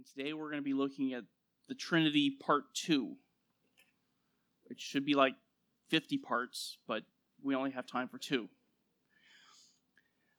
[0.00, 1.24] And today we're going to be looking at
[1.68, 3.16] the Trinity Part 2,
[4.64, 5.34] which should be like
[5.90, 7.02] 50 parts, but
[7.42, 8.48] we only have time for two.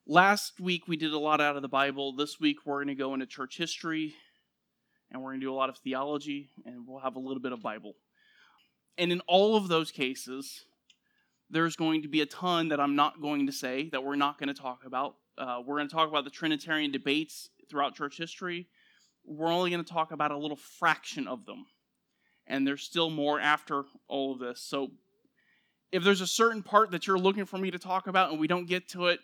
[0.08, 2.16] Last week we did a lot out of the Bible.
[2.16, 4.16] This week we're going to go into church history
[5.12, 7.52] and we're going to do a lot of theology and we'll have a little bit
[7.52, 7.94] of Bible.
[8.98, 10.66] And in all of those cases,
[11.52, 14.40] there's going to be a ton that I'm not going to say that we're not
[14.40, 15.18] going to talk about.
[15.38, 18.68] Uh, we're going to talk about the Trinitarian debates throughout church history.
[19.26, 21.66] We're only going to talk about a little fraction of them.
[22.48, 24.62] And there's still more after all of this.
[24.62, 24.92] So
[25.92, 28.48] if there's a certain part that you're looking for me to talk about and we
[28.48, 29.20] don't get to it,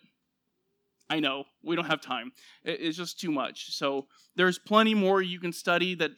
[1.09, 2.31] I know we don't have time.
[2.63, 3.73] It's just too much.
[3.73, 6.11] So there's plenty more you can study that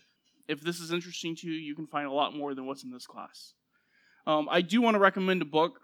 [0.48, 2.92] if this is interesting to you, you can find a lot more than what's in
[2.92, 3.54] this class.
[4.26, 5.80] Um, I do want to recommend a book.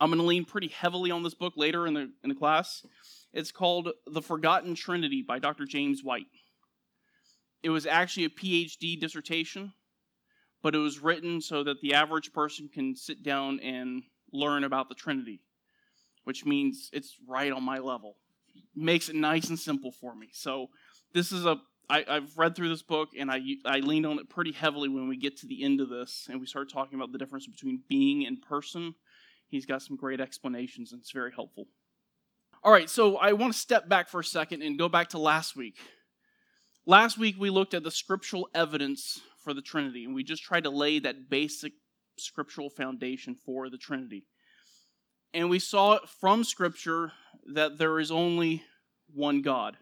[0.00, 2.84] I'm going to lean pretty heavily on this book later in the, in the class.
[3.32, 5.64] It's called The Forgotten Trinity by Dr.
[5.64, 6.26] James White.
[7.62, 9.72] It was actually a PhD dissertation,
[10.62, 14.88] but it was written so that the average person can sit down and learn about
[14.88, 15.40] the Trinity,
[16.24, 18.16] which means it's right on my level.
[18.74, 20.30] Makes it nice and simple for me.
[20.32, 20.68] So
[21.14, 24.30] this is a I, I've read through this book and I I leaned on it
[24.30, 27.12] pretty heavily when we get to the end of this and we start talking about
[27.12, 28.94] the difference between being and person.
[29.48, 31.66] He's got some great explanations and it's very helpful.
[32.64, 35.18] All right, so I want to step back for a second and go back to
[35.18, 35.76] last week.
[36.84, 40.64] Last week we looked at the scriptural evidence for the Trinity and we just tried
[40.64, 41.74] to lay that basic
[42.18, 44.24] scriptural foundation for the Trinity.
[45.32, 47.12] And we saw from scripture
[47.54, 48.64] that there is only
[49.14, 49.76] one God.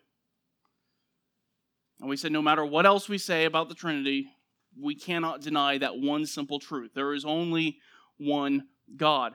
[2.00, 4.28] And we said no matter what else we say about the Trinity,
[4.78, 6.90] we cannot deny that one simple truth.
[6.94, 7.78] There is only
[8.18, 8.64] one
[8.96, 9.34] God.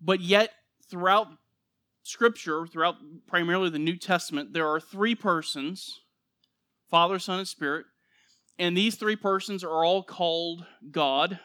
[0.00, 0.50] But yet,
[0.90, 1.28] throughout
[2.02, 6.00] Scripture, throughout primarily the New Testament, there are three persons
[6.90, 7.86] Father, Son, and Spirit.
[8.58, 11.38] And these three persons are all called God.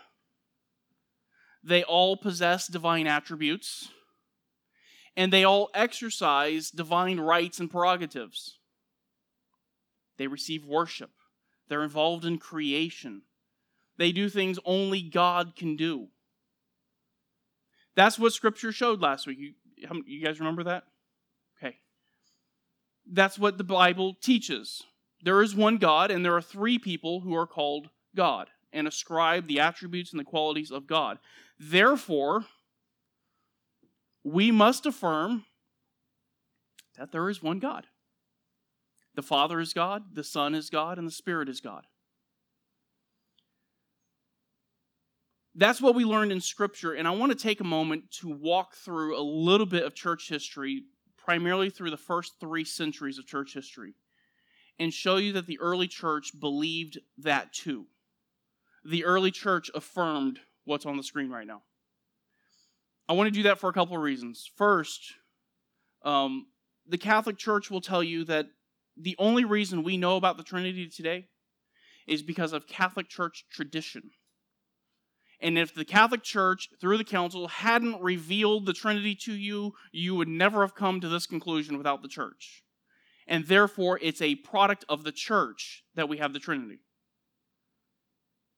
[1.63, 3.89] They all possess divine attributes.
[5.15, 8.57] And they all exercise divine rights and prerogatives.
[10.17, 11.11] They receive worship.
[11.69, 13.21] They're involved in creation.
[13.97, 16.07] They do things only God can do.
[17.95, 19.37] That's what Scripture showed last week.
[19.39, 19.53] You,
[20.05, 20.83] you guys remember that?
[21.57, 21.77] Okay.
[23.05, 24.81] That's what the Bible teaches.
[25.23, 29.47] There is one God, and there are three people who are called God and ascribe
[29.47, 31.17] the attributes and the qualities of God.
[31.57, 32.45] Therefore,
[34.23, 35.45] we must affirm
[36.97, 37.87] that there is one God.
[39.15, 41.85] The Father is God, the Son is God, and the Spirit is God.
[45.55, 48.73] That's what we learned in Scripture, and I want to take a moment to walk
[48.73, 50.83] through a little bit of church history,
[51.15, 53.93] primarily through the first three centuries of church history,
[54.79, 57.85] and show you that the early church believed that too.
[58.83, 61.63] The early church affirmed what's on the screen right now.
[63.07, 64.49] I want to do that for a couple of reasons.
[64.55, 65.13] First,
[66.03, 66.47] um,
[66.87, 68.47] the Catholic Church will tell you that
[68.97, 71.27] the only reason we know about the Trinity today
[72.07, 74.11] is because of Catholic Church tradition.
[75.41, 80.15] And if the Catholic Church, through the council, hadn't revealed the Trinity to you, you
[80.15, 82.62] would never have come to this conclusion without the church.
[83.27, 86.79] And therefore, it's a product of the church that we have the Trinity.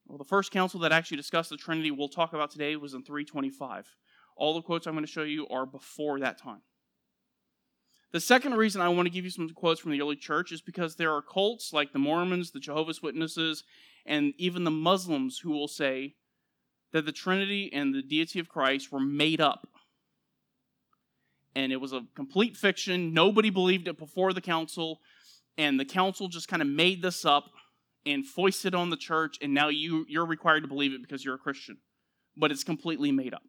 [0.07, 3.03] Well, the first council that actually discussed the Trinity we'll talk about today was in
[3.03, 3.87] 325.
[4.37, 6.61] All the quotes I'm going to show you are before that time.
[8.11, 10.61] The second reason I want to give you some quotes from the early church is
[10.61, 13.63] because there are cults like the Mormons, the Jehovah's Witnesses,
[14.05, 16.15] and even the Muslims who will say
[16.93, 19.67] that the Trinity and the deity of Christ were made up.
[21.55, 23.13] And it was a complete fiction.
[23.13, 24.99] Nobody believed it before the council.
[25.57, 27.45] And the council just kind of made this up
[28.05, 29.37] and foisted on the church.
[29.41, 31.77] And now you, you're required to believe it because you're a Christian.
[32.35, 33.43] But it's completely made up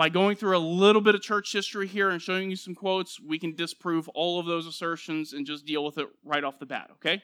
[0.00, 3.20] by going through a little bit of church history here and showing you some quotes,
[3.20, 6.64] we can disprove all of those assertions and just deal with it right off the
[6.64, 7.22] bat, okay?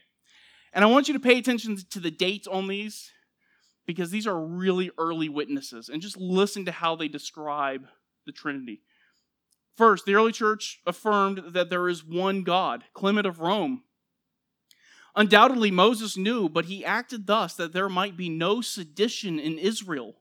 [0.75, 3.10] And I want you to pay attention to the dates on these
[3.86, 7.86] because these are really early witnesses and just listen to how they describe
[8.27, 8.83] the Trinity.
[9.76, 13.82] First, the early church affirmed that there is one God, Clement of Rome.
[15.14, 20.16] Undoubtedly, Moses knew, but he acted thus that there might be no sedition in Israel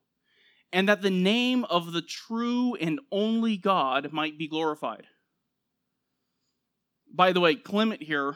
[0.74, 5.06] and that the name of the true and only God might be glorified.
[7.14, 8.36] By the way, Clement here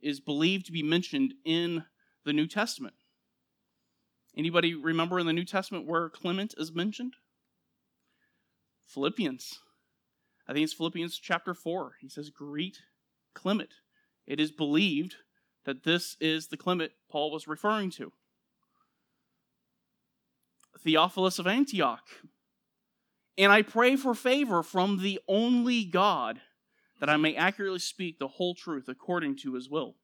[0.00, 1.84] is believed to be mentioned in
[2.24, 2.94] the New Testament.
[4.36, 7.14] Anybody remember in the New Testament where Clement is mentioned?
[8.86, 9.58] Philippians.
[10.50, 11.92] I think it's Philippians chapter 4.
[12.00, 12.80] He says, Greet
[13.34, 13.70] Clement.
[14.26, 15.14] It is believed
[15.64, 18.12] that this is the Clement Paul was referring to.
[20.82, 22.04] Theophilus of Antioch.
[23.38, 26.40] And I pray for favor from the only God
[26.98, 29.94] that I may accurately speak the whole truth according to his will.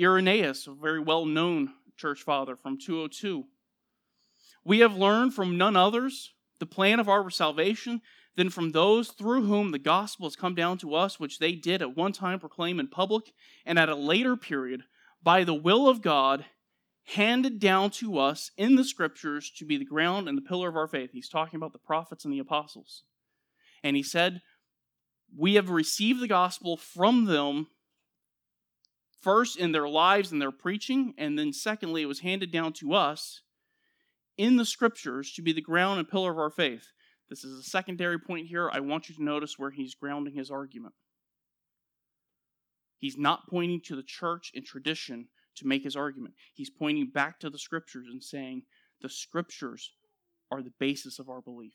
[0.00, 3.42] Irenaeus, a very well known church father from 202.
[4.64, 8.02] We have learned from none others the plan of our salvation
[8.36, 11.82] than from those through whom the gospel has come down to us, which they did
[11.82, 13.32] at one time proclaim in public,
[13.66, 14.82] and at a later period,
[15.22, 16.46] by the will of God,
[17.04, 20.76] handed down to us in the scriptures to be the ground and the pillar of
[20.76, 21.10] our faith.
[21.12, 23.02] He's talking about the prophets and the apostles.
[23.82, 24.40] And he said,
[25.36, 27.66] We have received the gospel from them
[29.20, 32.94] first in their lives and their preaching, and then secondly, it was handed down to
[32.94, 33.42] us
[34.36, 36.88] in the scriptures to be the ground and pillar of our faith.
[37.32, 38.68] This is a secondary point here.
[38.70, 40.92] I want you to notice where he's grounding his argument.
[42.98, 46.34] He's not pointing to the church and tradition to make his argument.
[46.52, 48.64] He's pointing back to the scriptures and saying
[49.00, 49.92] the scriptures
[50.50, 51.72] are the basis of our belief.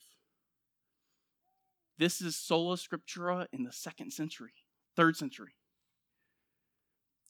[1.98, 4.51] This is sola scriptura in the second century,
[4.95, 5.56] third century.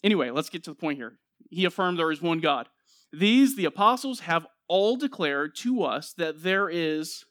[0.03, 1.17] Anyway, let's get to the point here.
[1.49, 2.67] He affirmed there is one God.
[3.13, 7.23] These, the apostles, have all declared to us that there is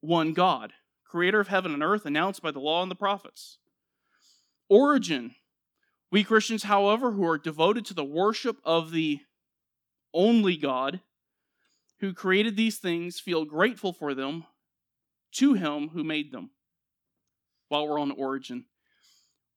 [0.00, 0.72] one God,
[1.04, 3.58] creator of heaven and earth, announced by the law and the prophets.
[4.68, 5.34] Origen.
[6.10, 9.20] we Christians, however, who are devoted to the worship of the
[10.12, 11.00] only God
[12.00, 14.44] who created these things, feel grateful for them
[15.32, 16.50] to Him who made them.
[17.68, 18.66] While we're on Origen,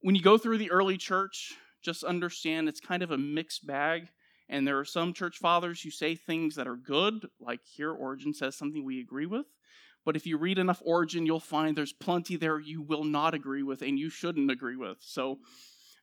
[0.02, 4.08] when you go through the early church, just understand it's kind of a mixed bag.
[4.48, 8.34] And there are some church fathers who say things that are good, like here, Origen
[8.34, 9.46] says something we agree with.
[10.06, 13.64] But if you read enough Origen, you'll find there's plenty there you will not agree
[13.64, 14.98] with and you shouldn't agree with.
[15.02, 15.40] So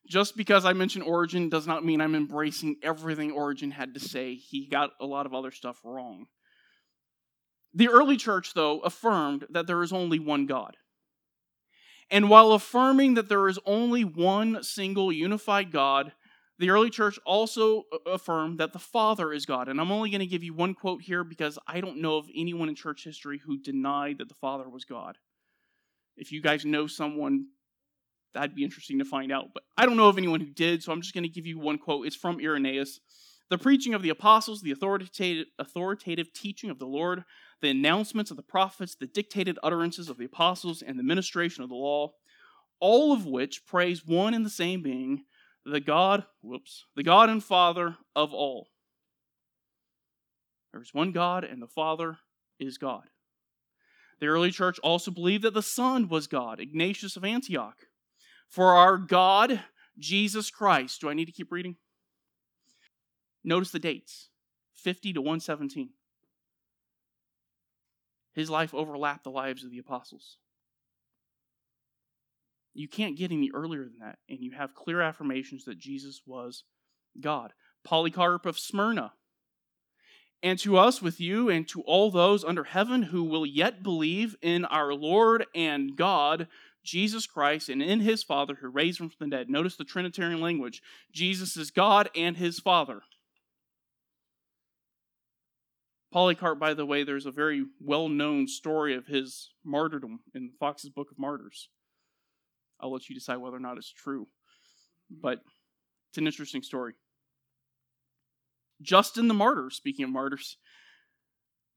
[0.07, 4.35] just because I mention Origen does not mean I'm embracing everything Origen had to say.
[4.35, 6.27] He got a lot of other stuff wrong.
[7.73, 10.77] The early church, though, affirmed that there is only one God.
[12.09, 16.13] And while affirming that there is only one single unified God,
[16.59, 19.67] the early church also uh, affirmed that the Father is God.
[19.67, 22.27] And I'm only going to give you one quote here because I don't know of
[22.35, 25.17] anyone in church history who denied that the Father was God.
[26.15, 27.47] If you guys know someone,
[28.33, 29.49] that'd be interesting to find out.
[29.53, 31.59] But I don't know of anyone who did, so I'm just going to give you
[31.59, 32.07] one quote.
[32.07, 32.99] It's from Irenaeus.
[33.49, 37.23] The preaching of the apostles, the authoritative, authoritative teaching of the Lord,
[37.61, 41.69] the announcements of the prophets, the dictated utterances of the apostles, and the ministration of
[41.69, 42.11] the law,
[42.79, 45.23] all of which praise one and the same being,
[45.67, 48.69] the God, whoops, the God and Father of all.
[50.71, 52.17] There is one God, and the Father
[52.59, 53.03] is God.
[54.19, 57.87] The early church also believed that the Son was God, Ignatius of Antioch.
[58.47, 59.61] For our God,
[59.99, 61.01] Jesus Christ.
[61.01, 61.75] Do I need to keep reading?
[63.43, 64.29] Notice the dates
[64.75, 65.89] 50 to 117.
[68.33, 70.37] His life overlapped the lives of the apostles.
[72.77, 76.63] You can't get any earlier than that, and you have clear affirmations that Jesus was
[77.19, 77.53] God.
[77.83, 79.13] Polycarp of Smyrna.
[80.43, 84.35] And to us with you, and to all those under heaven who will yet believe
[84.43, 86.47] in our Lord and God,
[86.83, 89.49] Jesus Christ, and in his Father who raised him from the dead.
[89.49, 93.01] Notice the Trinitarian language Jesus is God and his Father.
[96.13, 100.91] Polycarp, by the way, there's a very well known story of his martyrdom in Foxe's
[100.91, 101.69] Book of Martyrs.
[102.79, 104.27] I'll let you decide whether or not it's true.
[105.09, 105.39] But
[106.09, 106.93] it's an interesting story.
[108.81, 110.57] Justin the martyr, speaking of martyrs,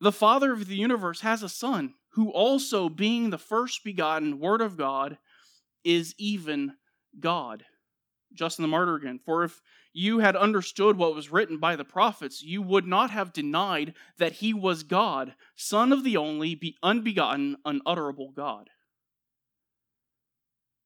[0.01, 4.61] the Father of the universe has a son who also, being the first begotten Word
[4.61, 5.19] of God,
[5.85, 6.73] is even
[7.19, 7.65] God.
[8.35, 9.21] Justin the martyr again.
[9.25, 9.61] For if
[9.93, 14.35] you had understood what was written by the prophets, you would not have denied that
[14.35, 18.71] he was God, Son of the only, unbegotten, unutterable God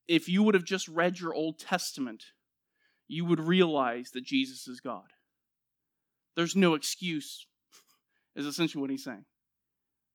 [0.09, 2.25] if you would have just read your Old Testament,
[3.09, 5.13] you would realize that Jesus is God.
[6.37, 7.47] There's no excuse,
[8.37, 9.25] is essentially what he's saying.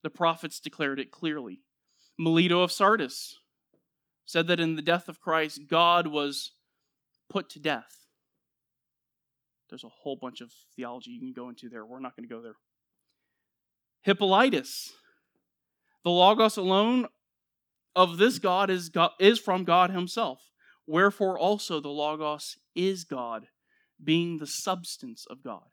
[0.04, 1.62] The prophets declared it clearly.
[2.18, 3.38] Melito of Sardis
[4.26, 6.52] said that in the death of Christ, God was
[7.30, 8.06] put to death.
[9.70, 11.86] There's a whole bunch of theology you can go into there.
[11.86, 12.56] We're not going to go there.
[14.02, 14.94] Hippolytus.
[16.04, 17.08] The Logos alone
[18.00, 20.40] of this God is, God is from God himself.
[20.88, 23.48] Wherefore also the Logos is God,
[24.02, 25.66] being the substance of God.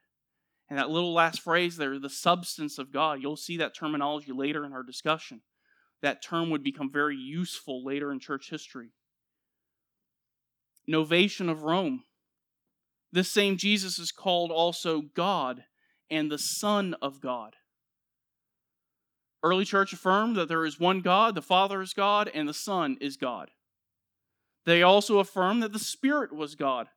[0.69, 4.65] And that little last phrase there, the substance of God, you'll see that terminology later
[4.65, 5.43] in our discussion.
[6.03, 8.91] That term would become very useful later in church history.
[10.91, 12.03] Novatian of Rome.
[13.13, 15.63] This same Jesus is called also God
[16.11, 17.55] and the Son of God.
[19.47, 22.99] Early church affirmed that there is one God, the Father is God, and the Son
[23.01, 23.53] is God.
[24.65, 26.89] They also affirmed that the Spirit was God,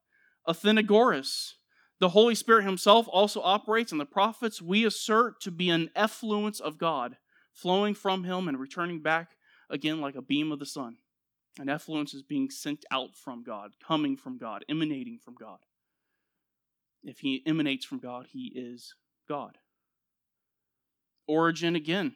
[0.47, 1.53] Athenagoras.
[1.99, 4.63] The Holy Spirit Himself also operates in the prophets.
[4.63, 7.17] We assert to be an effluence of God,
[7.53, 9.33] flowing from Him and returning back
[9.69, 10.95] again like a beam of the sun.
[11.59, 15.59] An effluence is being sent out from God, coming from God, emanating from God.
[17.03, 18.95] If He emanates from God, He is
[19.27, 19.59] God.
[21.27, 22.15] Origen again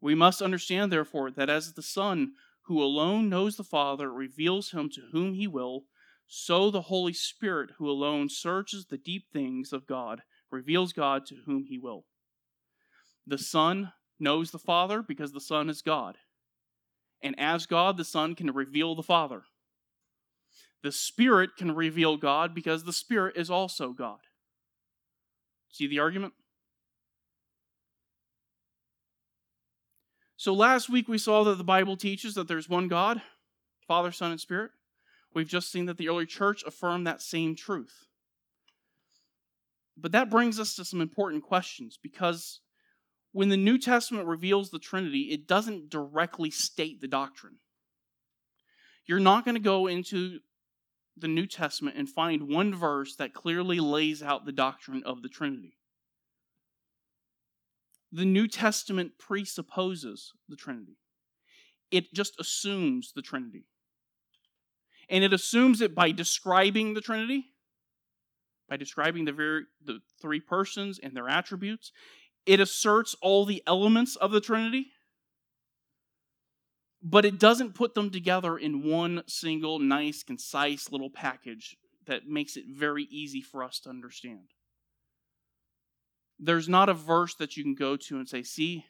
[0.00, 2.32] we must understand, therefore, that as the Son,
[2.66, 5.84] who alone knows the Father, reveals him to whom he will,
[6.26, 11.36] so the Holy Spirit, who alone searches the deep things of God, reveals God to
[11.46, 12.04] whom he will.
[13.26, 16.16] The Son knows the Father because the Son is God.
[17.22, 19.44] And as God, the Son can reveal the Father.
[20.82, 24.20] The Spirit can reveal God because the Spirit is also God.
[25.70, 26.34] See the argument?
[30.44, 33.22] So last week we saw that the Bible teaches that there's one God,
[33.88, 34.72] Father, Son, and Spirit.
[35.32, 38.08] We've just seen that the early church affirmed that same truth.
[39.96, 42.60] But that brings us to some important questions because
[43.32, 47.56] when the New Testament reveals the Trinity, it doesn't directly state the doctrine.
[49.06, 50.40] You're not going to go into
[51.16, 55.30] the New Testament and find one verse that clearly lays out the doctrine of the
[55.30, 55.78] Trinity
[58.14, 60.96] the New Testament presupposes the Trinity.
[61.90, 63.64] It just assumes the Trinity.
[65.08, 67.46] And it assumes it by describing the Trinity,
[68.68, 71.90] by describing the, very, the three persons and their attributes.
[72.46, 74.92] It asserts all the elements of the Trinity,
[77.02, 82.56] but it doesn't put them together in one single, nice, concise little package that makes
[82.56, 84.46] it very easy for us to understand
[86.38, 88.84] there's not a verse that you can go to and say, see,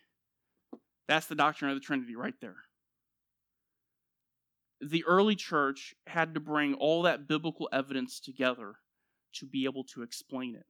[1.06, 2.56] that's the doctrine of the Trinity right there.
[4.80, 8.74] The early church had to bring all that biblical evidence together
[9.34, 10.66] to be able to explain it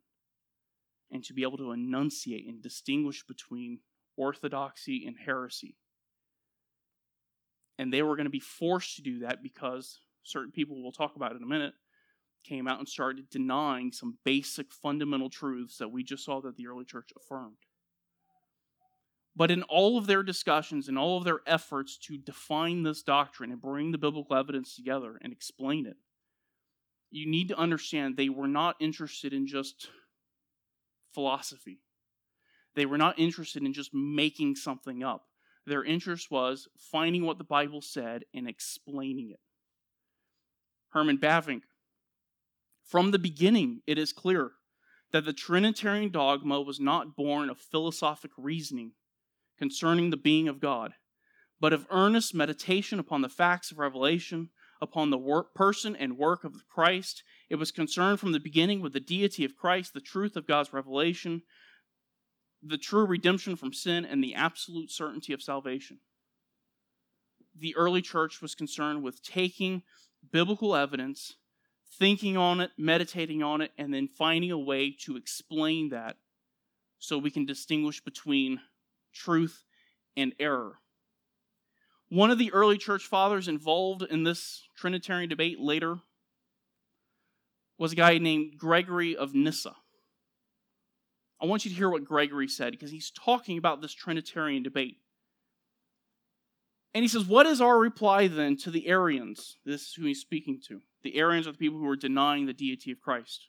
[1.11, 3.81] and to be able to enunciate and distinguish between
[4.17, 5.77] orthodoxy and heresy.
[7.79, 11.17] And they were going to be forced to do that because certain people, we'll talk
[11.17, 11.75] about in a minute,
[12.45, 16.67] came out and started denying some basic fundamental truths that we just saw that the
[16.67, 17.57] early church affirmed.
[19.37, 23.51] But in all of their discussions and all of their efforts to define this doctrine
[23.51, 25.97] and bring the biblical evidence together and explain it,
[27.11, 29.89] you need to understand they were not interested in just
[31.13, 31.81] philosophy.
[32.77, 35.25] They were not interested in just making something up.
[35.67, 39.41] Their interest was finding what the Bible said and explaining it.
[40.91, 41.63] Herman Bavinck
[42.85, 44.53] from the beginning, it is clear
[45.13, 48.93] that the Trinitarian dogma was not born of philosophic reasoning
[49.59, 50.95] concerning the being of God,
[51.61, 54.51] but of earnest meditation upon the facts of revelation,
[54.81, 57.23] upon the work, person and work of Christ.
[57.49, 60.73] It was concerned from the beginning with the deity of Christ, the truth of God's
[60.73, 61.43] revelation,
[62.63, 66.01] the true redemption from sin, and the absolute certainty of salvation.
[67.57, 69.85] The early church was concerned with taking
[70.33, 71.37] biblical evidence
[71.99, 76.17] thinking on it, meditating on it, and then finding a way to explain that
[76.99, 78.61] so we can distinguish between
[79.13, 79.65] truth
[80.17, 80.79] and error.
[82.09, 85.99] One of the early church fathers involved in this Trinitarian debate later
[87.79, 89.75] was a guy named Gregory of Nyssa.
[91.41, 94.99] I want you to hear what Gregory said because he's talking about this Trinitarian debate.
[96.95, 99.57] And he says, What is our reply then to the Arians?
[99.65, 100.81] This is who he's speaking to.
[101.05, 103.49] The Arians are the people who are denying the deity of Christ.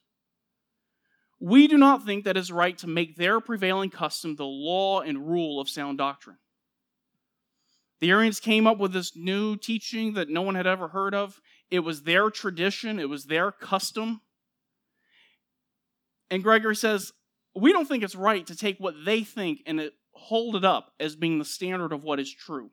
[1.40, 5.02] We do not think that it is right to make their prevailing custom the law
[5.02, 6.38] and rule of sound doctrine.
[8.02, 11.42] The Arians came up with this new teaching that no one had ever heard of.
[11.72, 14.22] It was their tradition, it was their custom.
[16.30, 17.14] And Gregory says,
[17.56, 21.16] We don't think it's right to take what they think and hold it up as
[21.16, 22.72] being the standard of what is true.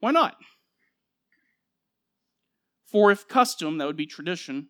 [0.00, 0.36] Why not?
[2.94, 4.68] For if custom, that would be tradition,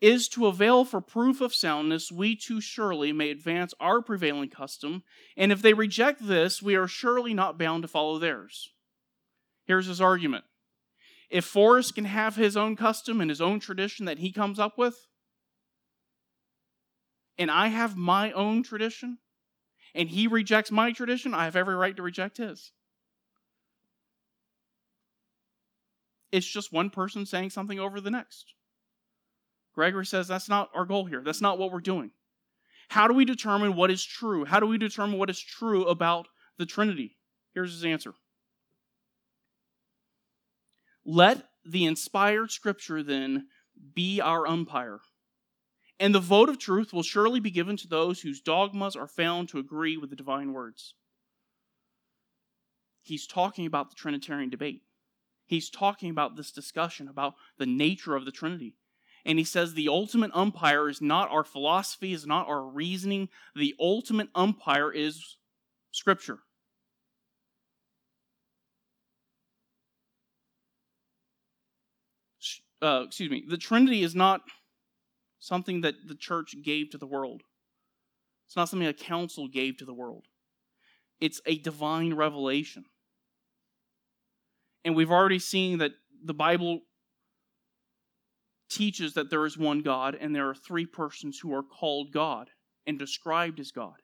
[0.00, 5.02] is to avail for proof of soundness, we too surely may advance our prevailing custom,
[5.36, 8.70] and if they reject this, we are surely not bound to follow theirs.
[9.66, 10.46] Here's his argument.
[11.28, 14.78] If Forrest can have his own custom and his own tradition that he comes up
[14.78, 15.06] with,
[17.36, 19.18] and I have my own tradition,
[19.94, 22.72] and he rejects my tradition, I have every right to reject his.
[26.32, 28.52] It's just one person saying something over the next.
[29.74, 31.22] Gregory says that's not our goal here.
[31.24, 32.10] That's not what we're doing.
[32.88, 34.44] How do we determine what is true?
[34.44, 36.26] How do we determine what is true about
[36.58, 37.16] the Trinity?
[37.54, 38.14] Here's his answer.
[41.04, 43.46] Let the inspired scripture then
[43.94, 45.00] be our umpire.
[46.00, 49.48] And the vote of truth will surely be given to those whose dogmas are found
[49.48, 50.94] to agree with the divine words.
[53.02, 54.82] He's talking about the Trinitarian debate.
[55.48, 58.74] He's talking about this discussion about the nature of the Trinity.
[59.24, 63.30] And he says the ultimate umpire is not our philosophy, is not our reasoning.
[63.56, 65.38] The ultimate umpire is
[65.90, 66.40] Scripture.
[72.80, 73.44] Uh, excuse me.
[73.48, 74.42] The Trinity is not
[75.40, 77.42] something that the church gave to the world.
[78.46, 80.26] It's not something a council gave to the world.
[81.20, 82.84] It's a divine revelation.
[84.84, 85.92] And we've already seen that
[86.24, 86.80] the Bible
[88.68, 92.50] teaches that there is one God and there are three persons who are called God
[92.86, 93.96] and described as God.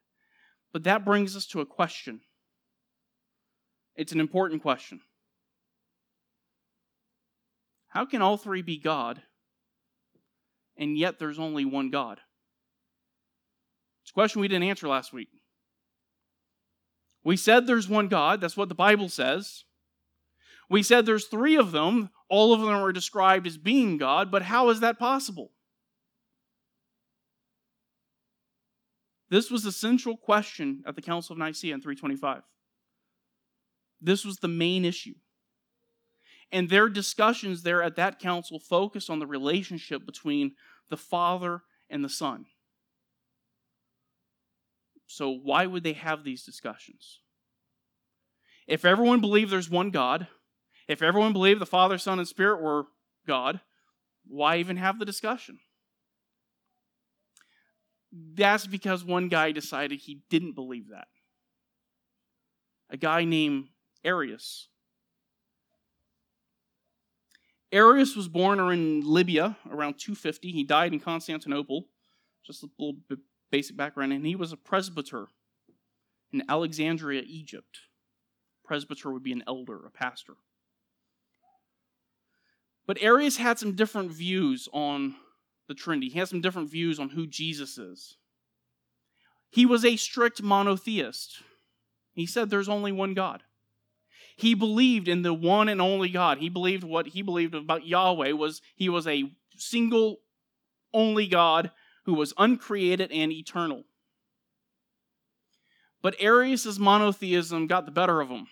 [0.72, 2.20] But that brings us to a question.
[3.96, 5.00] It's an important question.
[7.88, 9.22] How can all three be God
[10.76, 12.20] and yet there's only one God?
[14.02, 15.28] It's a question we didn't answer last week.
[17.22, 19.64] We said there's one God, that's what the Bible says.
[20.68, 24.42] We said there's three of them, all of them are described as being God, but
[24.42, 25.52] how is that possible?
[29.30, 32.42] This was the central question at the Council of Nicaea in 325.
[34.00, 35.14] This was the main issue.
[36.52, 40.52] And their discussions there at that council focused on the relationship between
[40.88, 42.46] the Father and the Son.
[45.06, 47.20] So, why would they have these discussions?
[48.66, 50.28] If everyone believed there's one God,
[50.88, 52.84] if everyone believed the Father, Son, and Spirit were
[53.26, 53.60] God,
[54.26, 55.58] why even have the discussion?
[58.12, 61.08] That's because one guy decided he didn't believe that.
[62.90, 63.68] A guy named
[64.04, 64.68] Arius.
[67.72, 70.52] Arius was born in Libya around 250.
[70.52, 71.86] He died in Constantinople.
[72.46, 73.18] Just a little bit
[73.50, 74.12] basic background.
[74.12, 75.26] And he was a presbyter
[76.32, 77.80] in Alexandria, Egypt.
[78.64, 80.34] Presbyter would be an elder, a pastor.
[82.86, 85.16] But Arius had some different views on
[85.68, 86.08] the Trinity.
[86.08, 88.16] He had some different views on who Jesus is.
[89.50, 91.42] He was a strict monotheist.
[92.12, 93.42] He said there's only one God.
[94.36, 96.38] He believed in the one and only God.
[96.38, 100.18] He believed what he believed about Yahweh was he was a single
[100.92, 101.70] only God
[102.04, 103.84] who was uncreated and eternal.
[106.02, 108.48] But Arius' monotheism got the better of him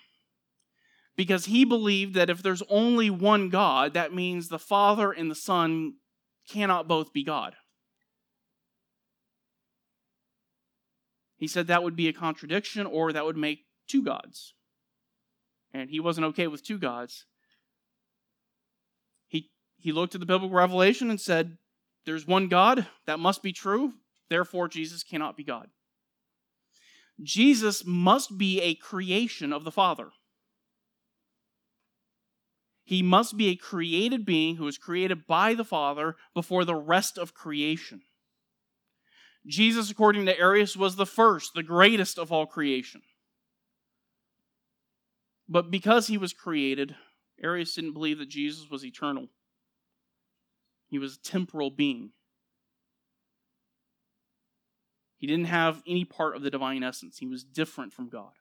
[1.17, 5.35] because he believed that if there's only one God, that means the Father and the
[5.35, 5.95] Son
[6.49, 7.55] cannot both be God.
[11.37, 14.55] He said that would be a contradiction or that would make two gods.
[15.75, 17.27] And he wasn't okay with two gods.
[19.27, 21.59] He, he looked at the biblical revelation and said,
[22.07, 23.95] There's one God, that must be true,
[24.29, 25.69] therefore Jesus cannot be God.
[27.21, 30.11] Jesus must be a creation of the Father.
[32.93, 37.17] He must be a created being who was created by the Father before the rest
[37.17, 38.03] of creation.
[39.47, 43.01] Jesus, according to Arius, was the first, the greatest of all creation.
[45.49, 46.95] But because he was created,
[47.43, 49.29] Arius didn't believe that Jesus was eternal.
[50.91, 52.11] He was a temporal being.
[55.17, 57.17] He didn't have any part of the divine essence.
[57.17, 58.33] He was different from God.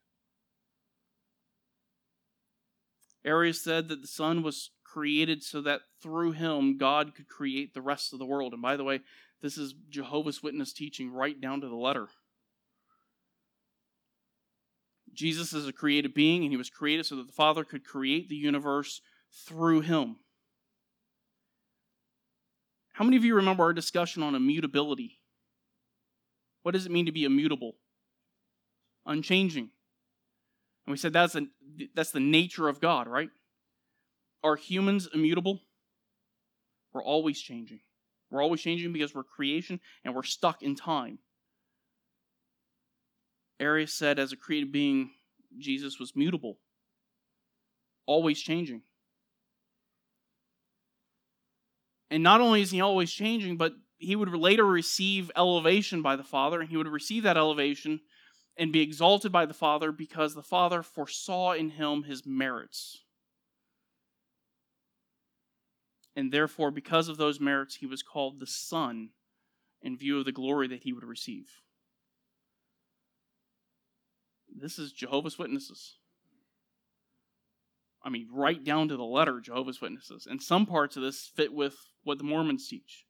[3.24, 7.82] Arius said that the Son was created so that through him God could create the
[7.82, 8.54] rest of the world.
[8.54, 9.02] And by the way,
[9.42, 12.08] this is Jehovah's Witness teaching right down to the letter.
[15.14, 18.30] Jesus is a created being, and he was created so that the Father could create
[18.30, 19.02] the universe
[19.46, 20.18] through him.
[22.94, 25.20] How many of you remember our discussion on immutability?
[26.64, 27.74] What does it mean to be immutable?
[29.06, 29.70] Unchanging.
[30.86, 31.48] And we said that's, a,
[31.94, 33.30] that's the nature of God, right?
[34.44, 35.62] Are humans immutable?
[36.94, 37.80] We're always changing.
[38.30, 41.20] We're always changing because we're creation and we're stuck in time.
[43.60, 45.12] Arius said, as a created being,
[45.58, 46.58] Jesus was mutable,
[48.06, 48.82] always changing.
[52.10, 56.24] And not only is he always changing, but he would later receive elevation by the
[56.24, 58.02] Father, and he would receive that elevation
[58.58, 63.04] and be exalted by the Father because the Father foresaw in him his merits.
[66.16, 69.10] And therefore, because of those merits, he was called the Son
[69.82, 71.48] in view of the glory that he would receive.
[74.54, 75.96] This is Jehovah's Witnesses.
[78.04, 80.28] I mean, right down to the letter, Jehovah's Witnesses.
[80.30, 83.06] And some parts of this fit with what the Mormons teach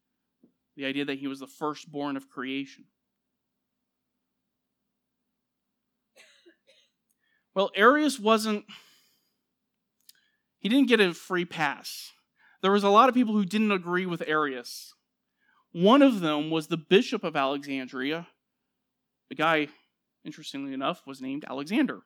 [0.77, 2.85] the idea that he was the firstborn of creation.
[7.53, 8.65] Well, Arius wasn't,
[10.59, 12.11] he didn't get a free pass.
[12.61, 14.93] There was a lot of people who didn't agree with Arius.
[15.71, 18.27] One of them was the bishop of Alexandria.
[19.29, 19.67] The guy,
[20.23, 22.01] interestingly enough, was named Alexander.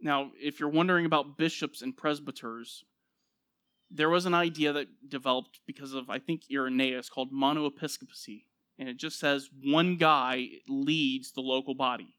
[0.00, 2.84] Now, if you're wondering about bishops and presbyters,
[3.90, 8.44] there was an idea that developed because of, I think, Irenaeus called monoepiscopacy.
[8.78, 12.14] And it just says one guy leads the local body.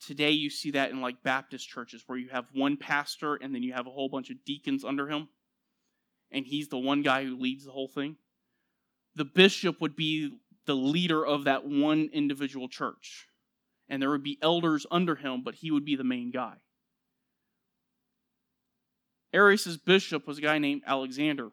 [0.00, 3.62] Today, you see that in like Baptist churches where you have one pastor and then
[3.62, 5.28] you have a whole bunch of deacons under him,
[6.30, 8.16] and he's the one guy who leads the whole thing.
[9.16, 13.26] The bishop would be the leader of that one individual church,
[13.88, 16.54] and there would be elders under him, but he would be the main guy.
[19.32, 21.50] Arius' bishop was a guy named Alexander.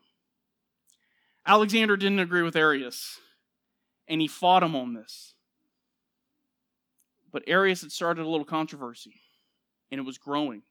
[1.45, 3.19] Alexander didn't agree with Arius,
[4.08, 5.34] and he fought him on this.
[7.36, 9.19] But Arius had started a little controversy,
[9.91, 10.62] and it was growing.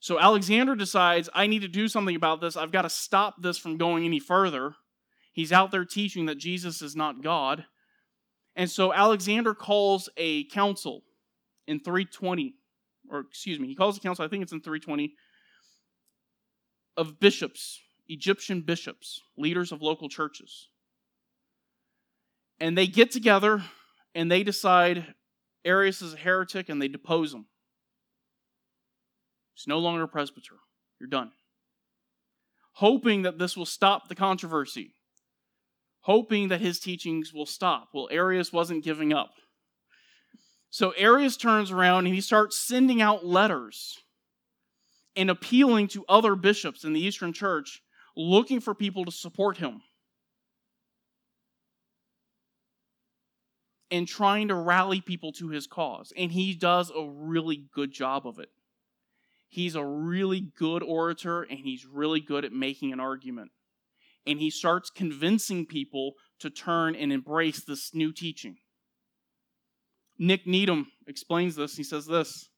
[0.00, 2.58] So Alexander decides, I need to do something about this.
[2.58, 4.74] I've got to stop this from going any further.
[5.32, 7.64] He's out there teaching that Jesus is not God.
[8.54, 11.04] And so Alexander calls a council
[11.66, 12.54] in 320,
[13.08, 15.14] or excuse me, he calls a council, I think it's in 320,
[16.98, 20.68] of bishops, Egyptian bishops, leaders of local churches.
[22.60, 23.62] And they get together
[24.14, 25.14] and they decide
[25.64, 27.46] Arius is a heretic and they depose him.
[29.54, 30.56] He's no longer a presbyter.
[31.00, 31.32] You're done.
[32.74, 34.94] Hoping that this will stop the controversy,
[36.00, 37.88] hoping that his teachings will stop.
[37.92, 39.32] Well, Arius wasn't giving up.
[40.70, 43.98] So Arius turns around and he starts sending out letters
[45.14, 47.82] and appealing to other bishops in the Eastern Church
[48.16, 49.82] looking for people to support him.
[53.92, 56.12] And trying to rally people to his cause.
[56.16, 58.48] And he does a really good job of it.
[59.48, 63.50] He's a really good orator and he's really good at making an argument.
[64.26, 68.56] And he starts convincing people to turn and embrace this new teaching.
[70.18, 71.76] Nick Needham explains this.
[71.76, 72.48] He says this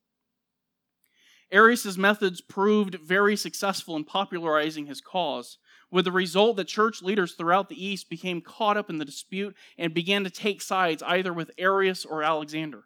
[1.50, 5.58] Arius' methods proved very successful in popularizing his cause,
[5.94, 9.54] with the result that church leaders throughout the East became caught up in the dispute
[9.78, 12.82] and began to take sides either with Arius or Alexander.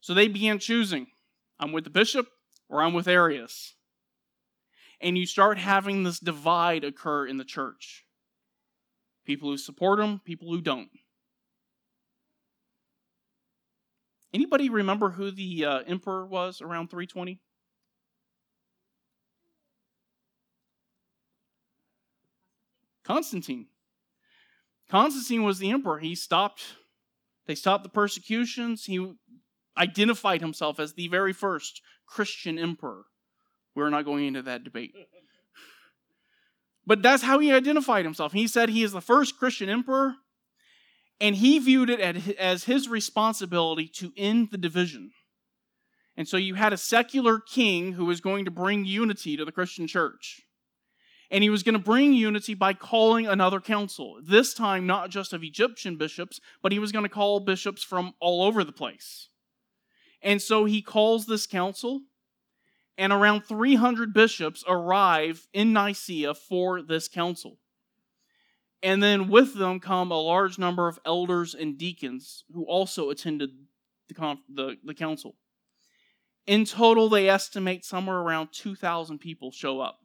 [0.00, 1.08] So they began choosing
[1.58, 2.28] I'm with the bishop
[2.68, 3.74] or I'm with Arius.
[5.00, 8.04] And you start having this divide occur in the church
[9.26, 10.90] people who support him, people who don't.
[14.32, 17.40] Anybody remember who the uh, emperor was around 320?
[23.04, 23.66] Constantine.
[24.90, 25.98] Constantine was the emperor.
[25.98, 26.62] He stopped,
[27.46, 28.84] they stopped the persecutions.
[28.84, 29.14] He
[29.76, 33.04] identified himself as the very first Christian emperor.
[33.74, 34.94] We're not going into that debate.
[36.86, 38.32] But that's how he identified himself.
[38.32, 40.14] He said he is the first Christian emperor,
[41.20, 42.00] and he viewed it
[42.38, 45.12] as his responsibility to end the division.
[46.16, 49.50] And so you had a secular king who was going to bring unity to the
[49.50, 50.42] Christian church.
[51.30, 54.18] And he was going to bring unity by calling another council.
[54.22, 58.14] This time, not just of Egyptian bishops, but he was going to call bishops from
[58.20, 59.28] all over the place.
[60.22, 62.02] And so he calls this council,
[62.96, 67.58] and around 300 bishops arrive in Nicaea for this council.
[68.82, 73.50] And then with them come a large number of elders and deacons who also attended
[74.08, 75.36] the, conf- the, the council.
[76.46, 80.00] In total, they estimate somewhere around 2,000 people show up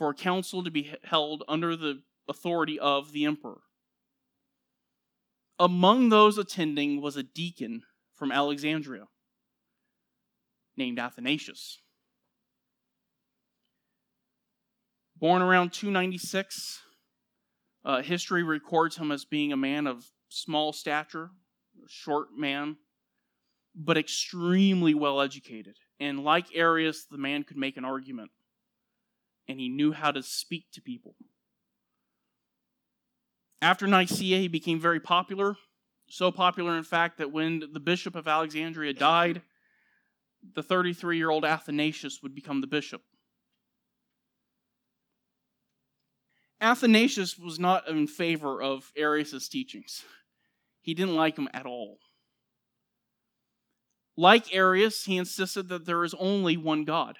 [0.00, 3.60] for a council to be held under the authority of the emperor.
[5.58, 7.82] Among those attending was a deacon
[8.14, 9.08] from Alexandria
[10.74, 11.82] named Athanasius.
[15.16, 16.80] Born around 296,
[17.84, 21.28] uh, history records him as being a man of small stature,
[21.84, 22.78] a short man,
[23.74, 25.76] but extremely well educated.
[26.00, 28.30] And like Arius, the man could make an argument
[29.50, 31.16] and he knew how to speak to people.
[33.60, 35.56] After Nicaea, he became very popular.
[36.08, 39.42] So popular, in fact, that when the bishop of Alexandria died,
[40.54, 43.02] the 33 year old Athanasius would become the bishop.
[46.60, 50.04] Athanasius was not in favor of Arius' teachings.
[50.80, 51.98] He didn't like them at all.
[54.16, 57.18] Like Arius, he insisted that there is only one God.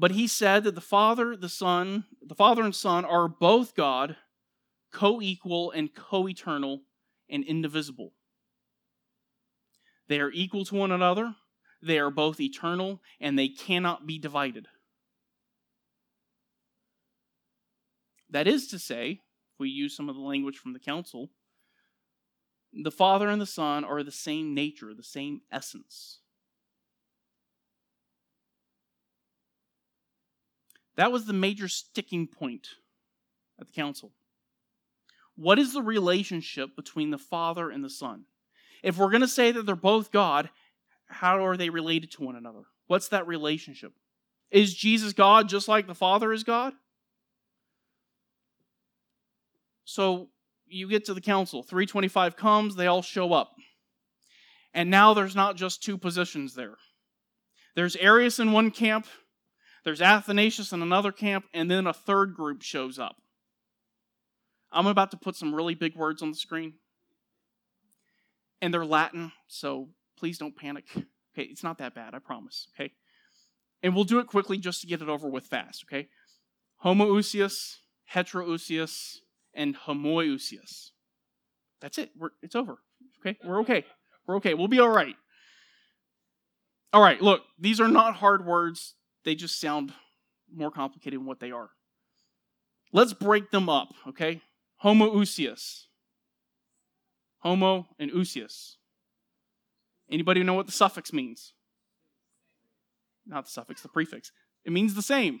[0.00, 4.16] But he said that the Father, the Son, the Father and Son are both God,
[4.92, 6.82] co-equal and co-eternal
[7.28, 8.12] and indivisible.
[10.06, 11.34] They are equal to one another,
[11.82, 14.68] they are both eternal, and they cannot be divided.
[18.30, 21.30] That is to say, if we use some of the language from the council,
[22.72, 26.20] the Father and the Son are the same nature, the same essence.
[30.98, 32.66] That was the major sticking point
[33.60, 34.10] at the council.
[35.36, 38.24] What is the relationship between the Father and the Son?
[38.82, 40.50] If we're going to say that they're both God,
[41.06, 42.64] how are they related to one another?
[42.88, 43.92] What's that relationship?
[44.50, 46.72] Is Jesus God just like the Father is God?
[49.84, 50.30] So
[50.66, 51.62] you get to the council.
[51.62, 53.52] 325 comes, they all show up.
[54.74, 56.74] And now there's not just two positions there.
[57.76, 59.06] There's Arius in one camp,
[59.88, 63.16] there's Athanasius in another camp, and then a third group shows up.
[64.70, 66.74] I'm about to put some really big words on the screen.
[68.60, 70.84] And they're Latin, so please don't panic.
[70.94, 72.68] Okay, it's not that bad, I promise.
[72.74, 72.92] Okay?
[73.82, 76.08] And we'll do it quickly just to get it over with fast, okay?
[76.84, 77.76] Homoousios,
[78.12, 79.20] heteroousios,
[79.54, 80.90] and homoiousios.
[81.80, 82.10] That's it.
[82.14, 82.76] We're, it's over.
[83.20, 83.38] Okay?
[83.42, 83.86] We're okay.
[84.26, 84.52] We're okay.
[84.52, 85.16] We'll be all right.
[86.92, 88.96] All right, look, these are not hard words.
[89.24, 89.92] They just sound
[90.52, 91.70] more complicated than what they are.
[92.92, 94.40] Let's break them up, okay?
[94.82, 95.84] Homoousios.
[97.40, 98.76] Homo and ousios.
[100.10, 101.52] Anybody know what the suffix means?
[103.26, 104.32] Not the suffix, the prefix.
[104.64, 105.40] It means the same.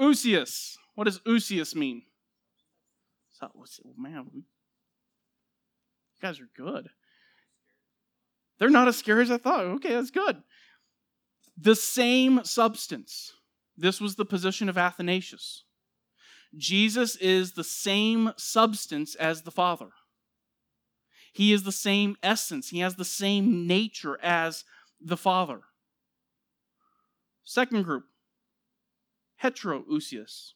[0.00, 0.76] Ousios.
[0.94, 2.02] What does ousios mean?
[3.30, 3.48] So,
[3.96, 4.42] man, you
[6.20, 6.88] guys are good.
[8.58, 9.64] They're not as scary as I thought.
[9.64, 10.42] Okay, that's good.
[11.60, 13.32] The same substance.
[13.76, 15.64] This was the position of Athanasius.
[16.56, 19.90] Jesus is the same substance as the Father.
[21.32, 22.70] He is the same essence.
[22.70, 24.64] He has the same nature as
[25.00, 25.60] the Father.
[27.44, 28.04] Second group,
[29.42, 30.52] heteroousios.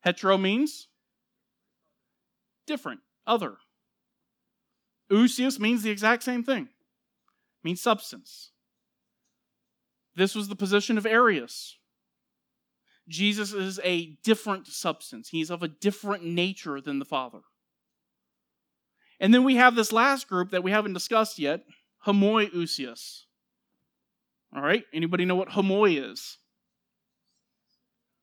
[0.00, 0.88] Hetero means
[2.66, 3.56] different, other.
[5.10, 6.68] Ousios means the exact same thing.
[7.62, 8.49] Means substance.
[10.16, 11.76] This was the position of Arius.
[13.08, 15.28] Jesus is a different substance.
[15.28, 17.40] He's of a different nature than the Father.
[19.18, 21.64] And then we have this last group that we haven't discussed yet,
[22.06, 23.24] homoiousios.
[24.54, 26.38] All right, anybody know what homoi is?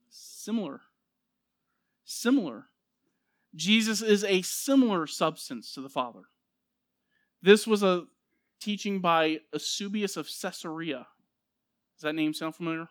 [0.10, 0.82] Similar.
[2.04, 2.66] Similar.
[3.56, 6.24] Jesus is a similar substance to the Father.
[7.42, 8.06] This was a
[8.60, 11.08] teaching by Eusebius of Caesarea.
[11.98, 12.90] Does that name sound familiar?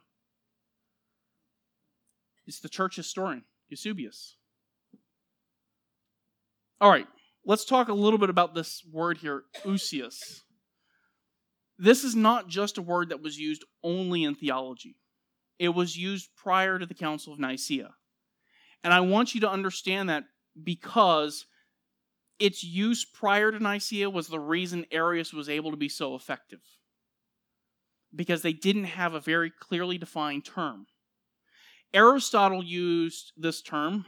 [2.46, 4.36] It's the church historian, Eusebius.
[6.80, 7.06] All right,
[7.44, 10.42] let's talk a little bit about this word here, ousios.
[11.78, 14.96] This is not just a word that was used only in theology.
[15.58, 17.94] It was used prior to the Council of Nicaea.
[18.82, 20.24] And I want you to understand that
[20.62, 21.46] because
[22.38, 26.60] its use prior to Nicaea was the reason Arius was able to be so effective.
[28.16, 30.86] Because they didn't have a very clearly defined term.
[31.92, 34.06] Aristotle used this term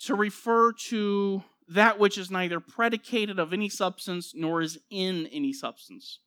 [0.00, 5.52] to refer to that which is neither predicated of any substance nor is in any
[5.52, 6.20] substance.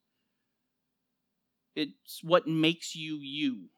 [1.74, 3.68] It's what makes you you.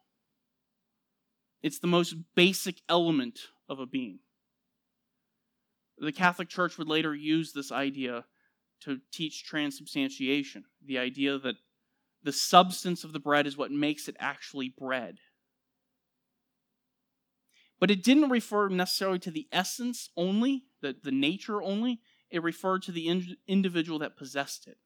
[1.62, 4.20] It's the most basic element of a being.
[5.98, 8.24] The Catholic Church would later use this idea
[8.82, 11.56] to teach transubstantiation the idea that
[12.22, 15.18] the substance of the bread is what makes it actually bread.
[17.80, 22.00] But it didn't refer necessarily to the essence only, the, the nature only.
[22.30, 24.78] It referred to the in, individual that possessed it.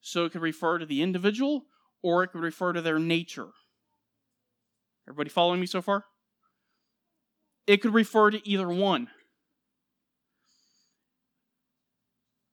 [0.00, 1.66] So it could refer to the individual
[2.02, 3.48] or it could refer to their nature.
[5.06, 6.04] Everybody following me so far?
[7.66, 9.08] It could refer to either one.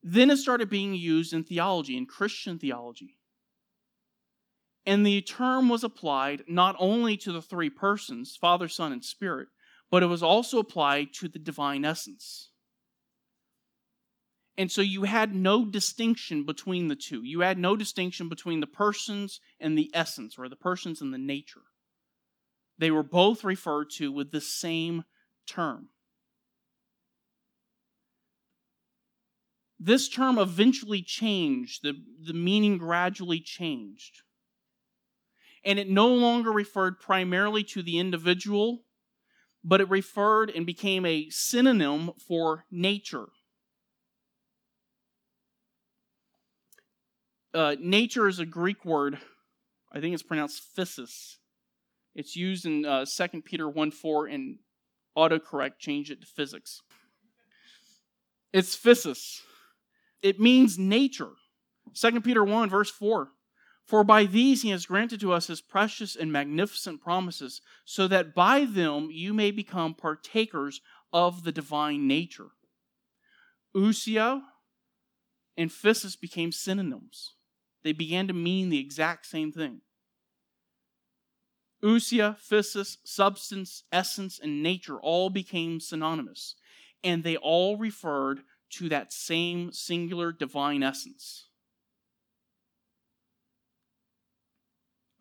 [0.02, 3.16] Then it started being used in theology, in Christian theology.
[4.86, 9.48] And the term was applied not only to the three persons, Father, Son, and Spirit,
[9.90, 12.50] but it was also applied to the divine essence.
[14.56, 17.22] And so you had no distinction between the two.
[17.22, 21.18] You had no distinction between the persons and the essence, or the persons and the
[21.18, 21.62] nature.
[22.78, 25.04] They were both referred to with the same
[25.46, 25.88] term.
[29.78, 31.94] This term eventually changed, the,
[32.24, 34.22] the meaning gradually changed.
[35.66, 38.84] And it no longer referred primarily to the individual,
[39.62, 43.26] but it referred and became a synonym for nature.
[47.52, 49.18] Uh, nature is a Greek word.
[49.92, 51.36] I think it's pronounced physis.
[52.14, 54.58] It's used in uh, 2 Peter 1 4 and
[55.16, 56.82] autocorrect change it to physics.
[58.52, 59.40] It's physis.
[60.22, 61.32] It means nature.
[61.94, 63.30] 2 Peter 1, verse 4.
[63.86, 68.34] For by these he has granted to us his precious and magnificent promises, so that
[68.34, 70.80] by them you may become partakers
[71.12, 72.50] of the divine nature.
[73.74, 74.42] Ousia
[75.56, 77.34] and physis became synonyms.
[77.84, 79.82] They began to mean the exact same thing.
[81.80, 86.56] Ousia, physis, substance, essence, and nature all became synonymous,
[87.04, 91.45] and they all referred to that same singular divine essence.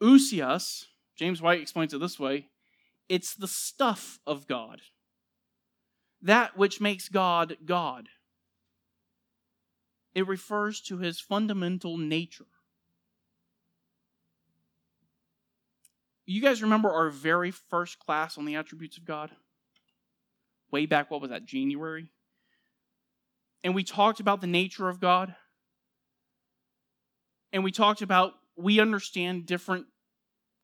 [0.01, 2.47] Ousios, James White explains it this way
[3.08, 4.81] it's the stuff of God,
[6.21, 8.10] that which makes God God.
[10.13, 12.45] It refers to his fundamental nature.
[16.25, 19.29] You guys remember our very first class on the attributes of God?
[20.71, 22.08] Way back, what was that, January?
[23.63, 25.36] And we talked about the nature of God.
[27.53, 29.85] And we talked about we understand different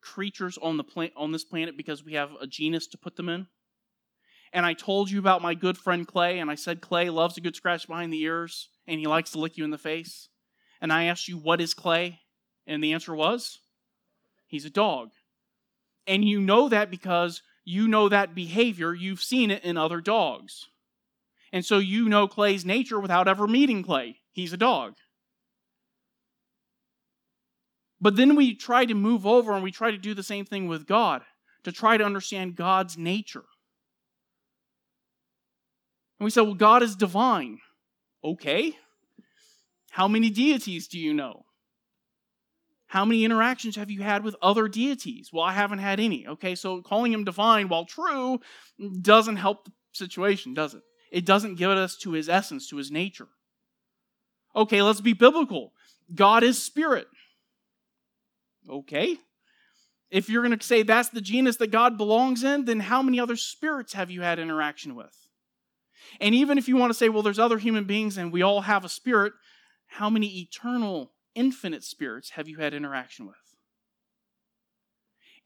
[0.01, 3.47] creatures on the on this planet because we have a genus to put them in.
[4.53, 7.41] And I told you about my good friend Clay, and I said Clay loves a
[7.41, 10.27] good scratch behind the ears, and he likes to lick you in the face.
[10.81, 12.19] And I asked you, what is Clay?
[12.67, 13.59] And the answer was,
[14.47, 15.11] he's a dog.
[16.05, 20.67] And you know that because you know that behavior, you've seen it in other dogs.
[21.53, 24.17] And so you know Clay's nature without ever meeting Clay.
[24.31, 24.95] He's a dog.
[28.01, 30.67] But then we try to move over and we try to do the same thing
[30.67, 31.21] with God,
[31.63, 33.43] to try to understand God's nature.
[36.19, 37.59] And we say, well, God is divine.
[38.23, 38.75] Okay.
[39.91, 41.45] How many deities do you know?
[42.87, 45.29] How many interactions have you had with other deities?
[45.31, 46.27] Well, I haven't had any.
[46.27, 48.39] Okay, so calling him divine, while true,
[49.01, 50.81] doesn't help the situation, does it?
[51.11, 53.27] It doesn't get us to his essence, to his nature.
[54.55, 55.71] Okay, let's be biblical.
[56.13, 57.07] God is spirit.
[58.69, 59.17] Okay.
[60.09, 63.19] If you're going to say that's the genus that God belongs in, then how many
[63.19, 65.15] other spirits have you had interaction with?
[66.19, 68.61] And even if you want to say, well, there's other human beings and we all
[68.61, 69.33] have a spirit,
[69.87, 73.35] how many eternal infinite spirits have you had interaction with?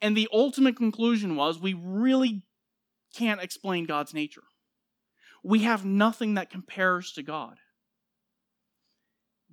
[0.02, 2.44] And the ultimate conclusion was we really
[3.16, 4.44] can't explain God's nature.
[5.44, 7.58] We have nothing that compares to God.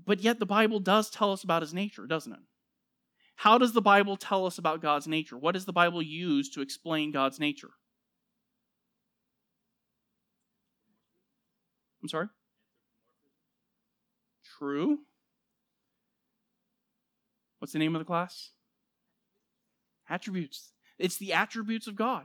[0.04, 2.40] But yet the Bible does tell us about his nature, doesn't it?
[3.36, 5.36] How does the Bible tell us about God's nature?
[5.36, 7.70] What does the Bible use to explain God's nature?
[12.02, 12.28] I'm sorry?
[14.58, 14.98] True.
[17.58, 18.50] What's the name of the class?
[20.08, 20.72] Attributes.
[20.98, 22.24] It's the attributes of God.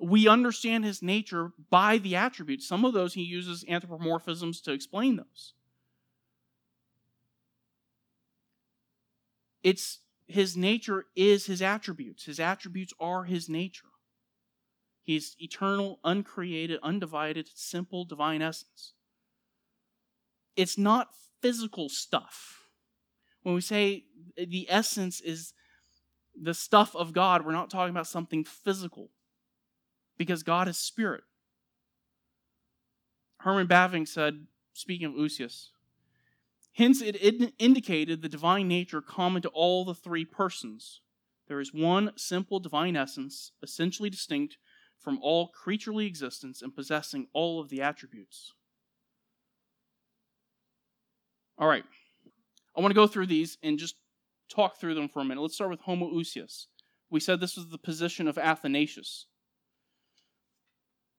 [0.00, 2.66] We understand his nature by the attributes.
[2.66, 5.54] Some of those he uses anthropomorphisms to explain those.
[9.62, 12.24] It's his nature is his attributes.
[12.24, 13.88] His attributes are his nature.
[15.02, 18.92] He's eternal, uncreated, undivided, simple, divine essence.
[20.56, 21.08] It's not
[21.40, 22.62] physical stuff
[23.42, 24.04] when we say
[24.36, 25.52] the essence is
[26.40, 29.10] the stuff of God, we're not talking about something physical
[30.16, 31.24] because God is spirit.
[33.40, 35.68] Herman Bavinck said, speaking of Ousios,
[36.72, 37.16] hence it
[37.58, 41.00] indicated the divine nature common to all the three persons.
[41.48, 44.58] There is one simple divine essence, essentially distinct
[44.98, 48.52] from all creaturely existence and possessing all of the attributes.
[51.58, 51.84] All right.
[52.76, 53.96] I want to go through these and just
[54.50, 55.40] talk through them for a minute.
[55.40, 56.66] Let's start with homoousios.
[57.10, 59.26] We said this was the position of Athanasius.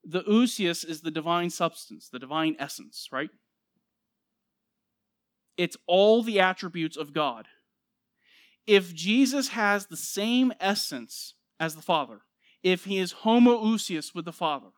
[0.04, 3.30] The ousios is the divine substance, the divine essence, right?
[5.58, 7.48] It's all the attributes of God.
[8.66, 12.22] If Jesus has the same essence as the Father,
[12.64, 14.70] if he is homoousios with the Father,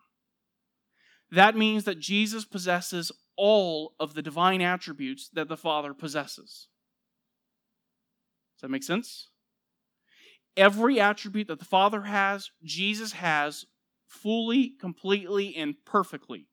[1.32, 6.68] that means that Jesus possesses all of the divine attributes that the Father possesses.
[8.56, 9.30] Does that make sense?
[10.56, 13.66] Every attribute that the Father has, Jesus has
[14.08, 16.48] fully, completely, and perfectly.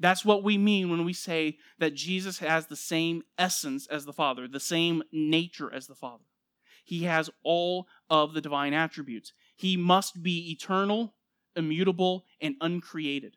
[0.00, 4.12] That's what we mean when we say that Jesus has the same essence as the
[4.12, 6.24] Father, the same nature as the Father.
[6.84, 9.32] He has all of the divine attributes.
[9.56, 11.14] He must be eternal,
[11.56, 13.36] immutable, and uncreated.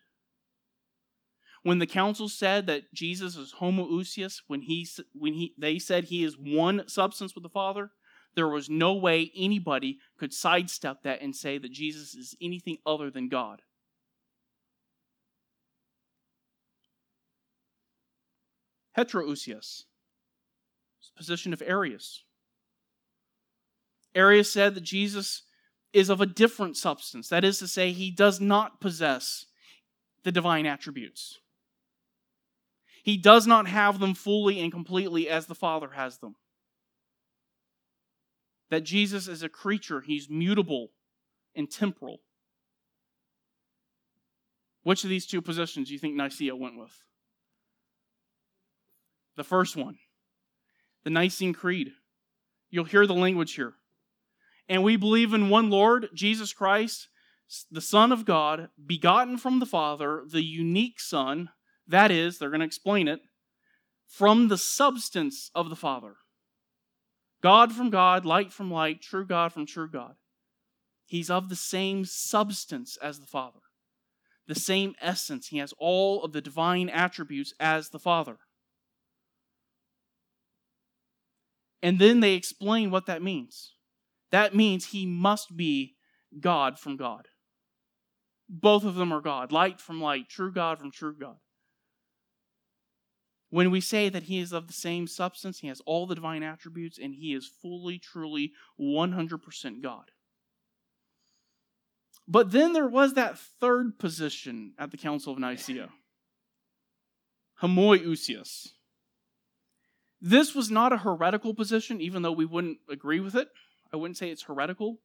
[1.64, 6.24] When the council said that Jesus is homoousios, when he when he they said he
[6.24, 7.92] is one substance with the Father,
[8.36, 13.10] there was no way anybody could sidestep that and say that Jesus is anything other
[13.10, 13.62] than God.
[18.98, 19.84] Heteroousios,
[21.16, 22.24] position of Arius.
[24.16, 25.44] Arius said that Jesus
[25.94, 27.30] is of a different substance.
[27.30, 29.46] That is to say, he does not possess
[30.24, 31.40] the divine attributes.
[33.04, 36.36] He does not have them fully and completely as the Father has them.
[38.70, 40.90] That Jesus is a creature, he's mutable
[41.56, 42.20] and temporal.
[44.84, 47.02] Which of these two positions do you think Nicaea went with?
[49.38, 50.00] The first one,
[51.04, 51.92] the Nicene Creed.
[52.70, 53.76] You'll hear the language here.
[54.68, 57.08] And we believe in one Lord, Jesus Christ,
[57.72, 61.50] the Son of God, begotten from the Father, the unique Son.
[61.88, 63.22] That is, they're going to explain it,
[64.08, 66.16] from the substance of the Father.
[67.42, 70.16] God from God, light from light, true God from true God.
[71.06, 73.60] He's of the same substance as the Father,
[74.48, 75.50] the same essence.
[75.50, 78.40] He has all of the divine attributes as the Father.
[81.88, 83.72] And then they explain what that means.
[84.32, 85.96] That means he must be
[86.38, 87.30] God from God.
[88.50, 91.38] Both of them are God, light from light, true God from true God.
[93.52, 96.44] When we say that he is of the same substance, he has all the divine
[96.44, 100.12] attributes, and he is fully, truly, 100% God.
[102.28, 105.88] But then there was that third position at the Council of Nicaea
[107.62, 108.74] homoiousios.
[110.20, 113.50] This was not a heretical position, even though we wouldn't agree with it.
[113.94, 114.98] I wouldn't say it's heretical.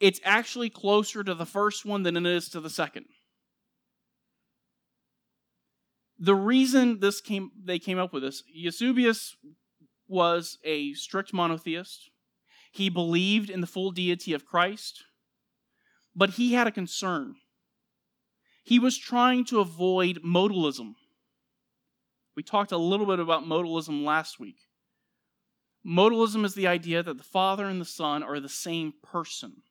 [0.00, 3.06] It's actually closer to the first one than it is to the second.
[6.18, 9.36] The reason this came they came up with this, Eusebius
[10.08, 12.10] was a strict monotheist.
[12.72, 15.04] He believed in the full deity of Christ,
[16.14, 17.36] but he had a concern.
[18.64, 20.94] He was trying to avoid modalism.
[22.36, 24.58] We talked a little bit about modalism last week.
[25.86, 29.62] Modalism is the idea that the Father and the Son are the same person.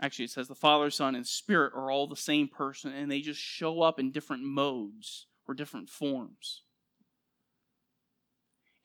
[0.00, 3.20] Actually, it says the Father, Son, and Spirit are all the same person, and they
[3.20, 6.62] just show up in different modes or different forms.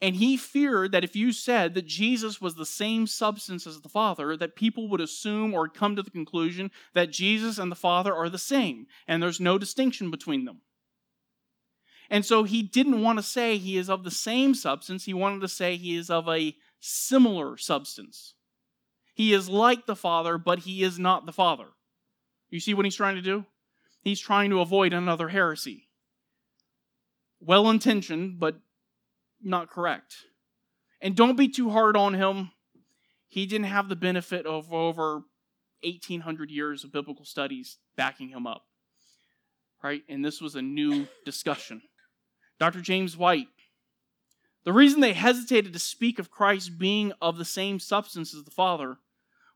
[0.02, 3.90] And he feared that if you said that Jesus was the same substance as the
[3.90, 8.14] Father, that people would assume or come to the conclusion that Jesus and the Father
[8.14, 10.62] are the same, and there's no distinction between them.
[12.10, 15.42] And so he didn't want to say he is of the same substance, he wanted
[15.42, 18.34] to say he is of a similar substance.
[19.14, 21.68] He is like the Father, but he is not the Father.
[22.50, 23.46] You see what he's trying to do?
[24.02, 25.88] He's trying to avoid another heresy.
[27.40, 28.60] Well intentioned, but
[29.42, 30.16] not correct.
[31.02, 32.52] And don't be too hard on him.
[33.28, 35.24] He didn't have the benefit of over
[35.84, 38.64] 1800 years of biblical studies backing him up.
[39.84, 40.04] Right?
[40.10, 41.82] And this was a new discussion.
[42.60, 42.82] Dr.
[42.82, 43.48] James White.
[44.64, 48.52] The reason they hesitated to speak of Christ being of the same substance as the
[48.52, 48.98] Father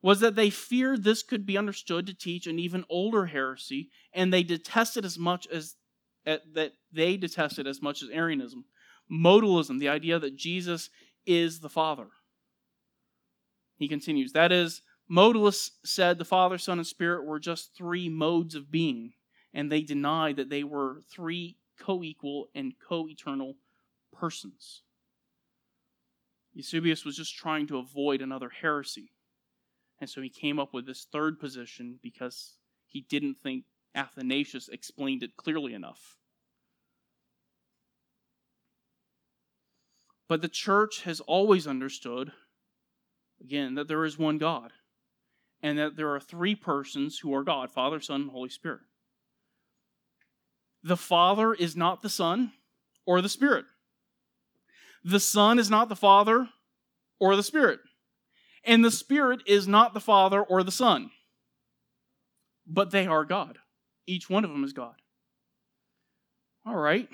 [0.01, 4.31] was that they feared this could be understood to teach an even older heresy, and
[4.31, 5.75] they detested as much as
[6.25, 8.65] eh, that they detested as much as Arianism.
[9.11, 10.89] Modalism, the idea that Jesus
[11.25, 12.07] is the Father.
[13.77, 14.81] He continues, that is,
[15.11, 19.13] modalists said the Father, Son, and Spirit were just three modes of being,
[19.53, 23.55] and they denied that they were three co equal and co eternal
[24.13, 24.83] persons.
[26.53, 29.11] Eusebius was just trying to avoid another heresy.
[30.01, 32.57] And so he came up with this third position because
[32.87, 33.65] he didn't think
[33.95, 36.17] Athanasius explained it clearly enough.
[40.27, 42.31] But the church has always understood,
[43.41, 44.71] again, that there is one God
[45.61, 48.81] and that there are three persons who are God Father, Son, and Holy Spirit
[50.83, 52.51] the Father is not the Son
[53.05, 53.65] or the Spirit.
[55.03, 56.49] The Son is not the Father
[57.19, 57.79] or the Spirit.
[58.63, 61.11] And the Spirit is not the Father or the Son.
[62.67, 63.57] But they are God.
[64.05, 64.95] Each one of them is God.
[66.65, 67.09] All right.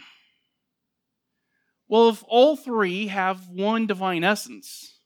[1.88, 5.00] Well, if all three have one divine essence,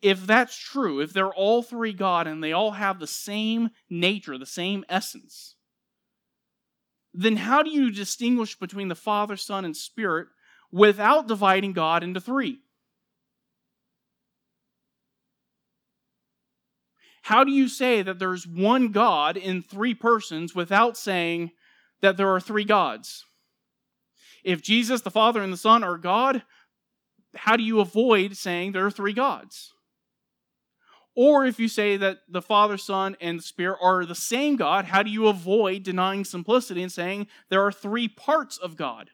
[0.00, 4.38] if that's true, if they're all three God and they all have the same nature,
[4.38, 5.55] the same essence,
[7.16, 10.28] then how do you distinguish between the Father, Son, and Spirit
[10.70, 12.60] without dividing God into three?
[17.22, 21.50] How do you say that there's one God in three persons without saying
[22.02, 23.24] that there are three gods?
[24.44, 26.42] If Jesus, the Father, and the Son are God,
[27.34, 29.72] how do you avoid saying there are three gods?
[31.16, 35.02] Or if you say that the Father, Son, and Spirit are the same God, how
[35.02, 39.10] do you avoid denying simplicity and saying there are three parts of God?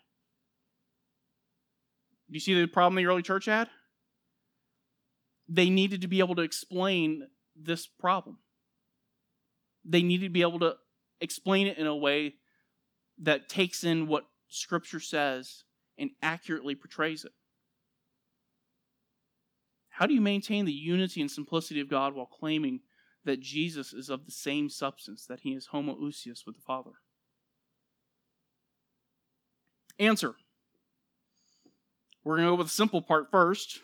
[2.28, 3.70] Do you see the problem the early church had?
[5.48, 8.38] They needed to be able to explain this problem.
[9.84, 10.76] They needed to be able to
[11.20, 12.34] explain it in a way
[13.18, 15.62] that takes in what Scripture says
[15.98, 17.32] and accurately portrays it.
[19.92, 22.80] How do you maintain the unity and simplicity of God while claiming
[23.24, 26.92] that Jesus is of the same substance, that he is homoousios with the Father?
[29.98, 30.34] Answer.
[32.24, 33.80] We're going to go with the simple part first.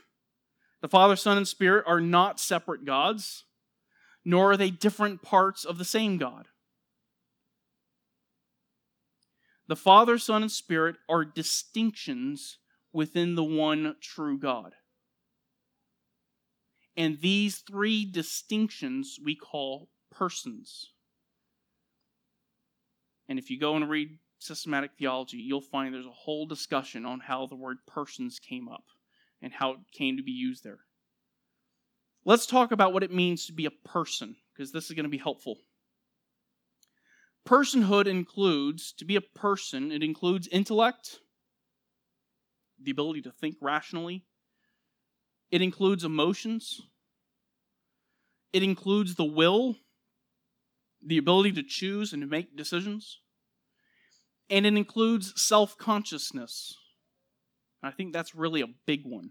[0.80, 3.44] The Father, Son, and Spirit are not separate gods
[4.28, 6.48] nor are they different parts of the same God.
[9.68, 12.58] The Father, Son, and Spirit are distinctions
[12.92, 14.74] within the one true God.
[16.98, 20.90] And these three distinctions we call persons.
[23.28, 27.20] And if you go and read systematic theology, you'll find there's a whole discussion on
[27.20, 28.82] how the word persons came up
[29.40, 30.80] and how it came to be used there.
[32.24, 35.08] Let's talk about what it means to be a person, because this is going to
[35.08, 35.58] be helpful.
[37.46, 41.20] Personhood includes, to be a person, it includes intellect,
[42.82, 44.24] the ability to think rationally,
[45.50, 46.82] it includes emotions,
[48.52, 49.76] it includes the will,
[51.04, 53.20] the ability to choose and to make decisions,
[54.50, 56.76] and it includes self consciousness.
[57.82, 59.30] I think that's really a big one.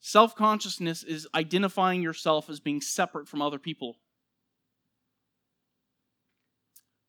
[0.00, 3.98] Self consciousness is identifying yourself as being separate from other people.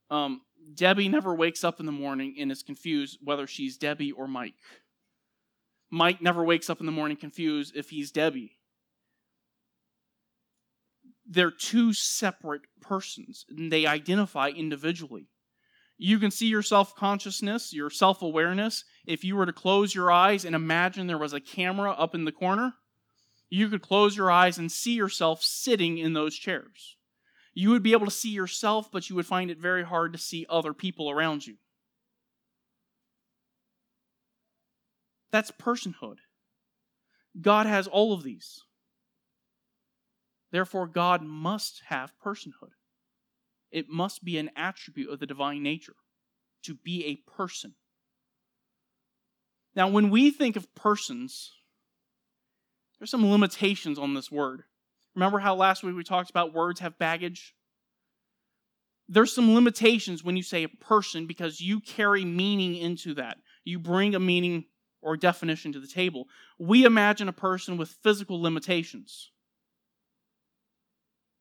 [0.09, 0.41] Um,
[0.75, 4.53] Debbie never wakes up in the morning and is confused whether she's Debbie or Mike.
[5.93, 8.57] Mike never wakes up in the morning confused if he's Debbie.
[11.25, 15.27] They're two separate persons and they identify individually.
[15.97, 20.11] You can see your self consciousness, your self awareness, if you were to close your
[20.11, 22.73] eyes and imagine there was a camera up in the corner
[23.53, 26.97] you could close your eyes and see yourself sitting in those chairs.
[27.53, 30.17] You would be able to see yourself, but you would find it very hard to
[30.17, 31.57] see other people around you.
[35.33, 36.17] That's personhood.
[37.41, 38.61] God has all of these.
[40.51, 42.73] Therefore, God must have personhood.
[43.71, 45.95] It must be an attribute of the divine nature
[46.65, 47.73] to be a person.
[49.75, 51.53] Now, when we think of persons,
[52.99, 54.61] there's some limitations on this word.
[55.15, 57.55] Remember how last week we talked about words have baggage?
[59.09, 63.37] There's some limitations when you say a person because you carry meaning into that.
[63.65, 64.65] You bring a meaning
[65.03, 66.27] or definition to the table.
[66.57, 69.31] We imagine a person with physical limitations.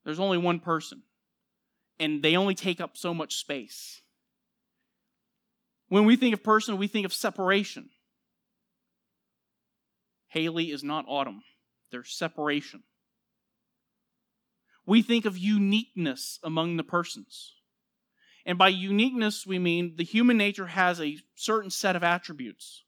[0.05, 1.03] There's only one person,
[2.01, 4.03] and they only take up so much space.
[5.89, 7.91] When we think of person, we think of separation.
[10.29, 11.43] Haley is not autumn
[11.93, 12.83] there's separation.
[14.85, 17.55] We think of uniqueness among the persons.
[18.45, 22.83] And by uniqueness, we mean the human nature has a certain set of attributes.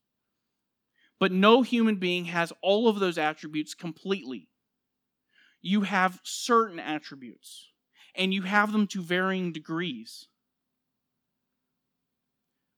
[1.21, 4.49] But no human being has all of those attributes completely.
[5.63, 7.71] You have certain attributes,
[8.15, 10.27] and you have them to varying degrees.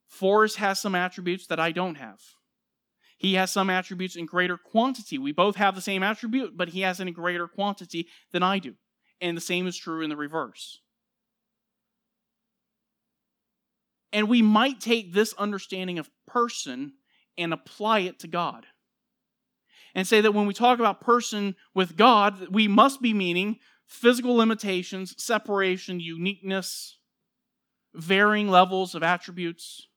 [0.06, 2.20] Forrest has some attributes that I don't have.
[3.18, 5.18] He has some attributes in greater quantity.
[5.18, 8.58] We both have the same attribute, but he has it in greater quantity than I
[8.58, 8.74] do.
[9.20, 10.80] And the same is true in the reverse.
[14.12, 16.92] And we might take this understanding of person
[17.38, 18.66] and apply it to God.
[19.94, 24.34] And say that when we talk about person with God, we must be meaning physical
[24.34, 26.98] limitations, separation, uniqueness,
[27.94, 29.88] varying levels of attributes.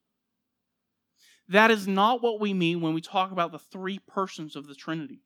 [1.48, 4.74] That is not what we mean when we talk about the three persons of the
[4.74, 5.22] Trinity.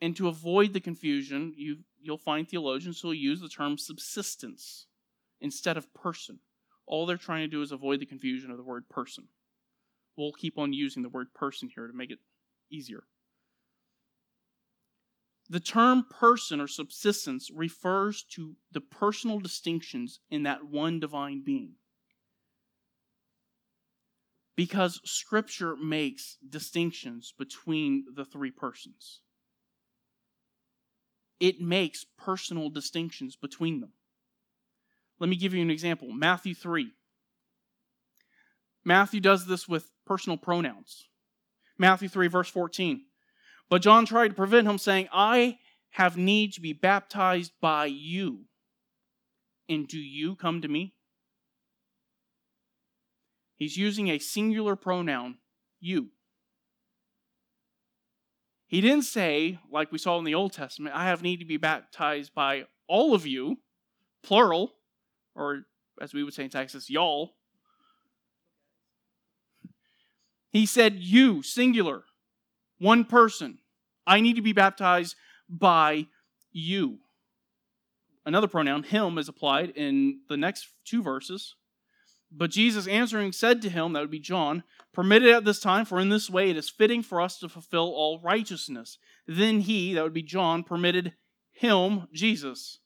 [0.00, 4.86] And to avoid the confusion, you, you'll find theologians who will use the term subsistence
[5.40, 6.38] instead of person,
[6.86, 9.28] all they're trying to do is avoid the confusion of the word person.
[10.16, 12.18] We'll keep on using the word person here to make it
[12.70, 13.04] easier.
[15.50, 21.74] The term person or subsistence refers to the personal distinctions in that one divine being.
[24.56, 29.20] Because Scripture makes distinctions between the three persons,
[31.40, 33.92] it makes personal distinctions between them.
[35.18, 36.92] Let me give you an example Matthew 3.
[38.84, 41.08] Matthew does this with personal pronouns.
[41.78, 43.02] Matthew 3, verse 14.
[43.70, 45.58] But John tried to prevent him, saying, I
[45.90, 48.44] have need to be baptized by you.
[49.68, 50.94] And do you come to me?
[53.56, 55.38] He's using a singular pronoun,
[55.80, 56.08] you.
[58.66, 61.56] He didn't say, like we saw in the Old Testament, I have need to be
[61.56, 63.58] baptized by all of you,
[64.22, 64.72] plural,
[65.34, 65.62] or
[66.00, 67.34] as we would say in Texas, y'all.
[70.54, 72.04] He said, You, singular,
[72.78, 73.58] one person.
[74.06, 75.16] I need to be baptized
[75.48, 76.06] by
[76.52, 76.98] you.
[78.24, 81.56] Another pronoun, him, is applied in the next two verses.
[82.30, 85.84] But Jesus answering said to him, that would be John, Permit it at this time,
[85.84, 88.96] for in this way it is fitting for us to fulfill all righteousness.
[89.26, 91.14] Then he, that would be John, permitted
[91.50, 92.78] him, Jesus,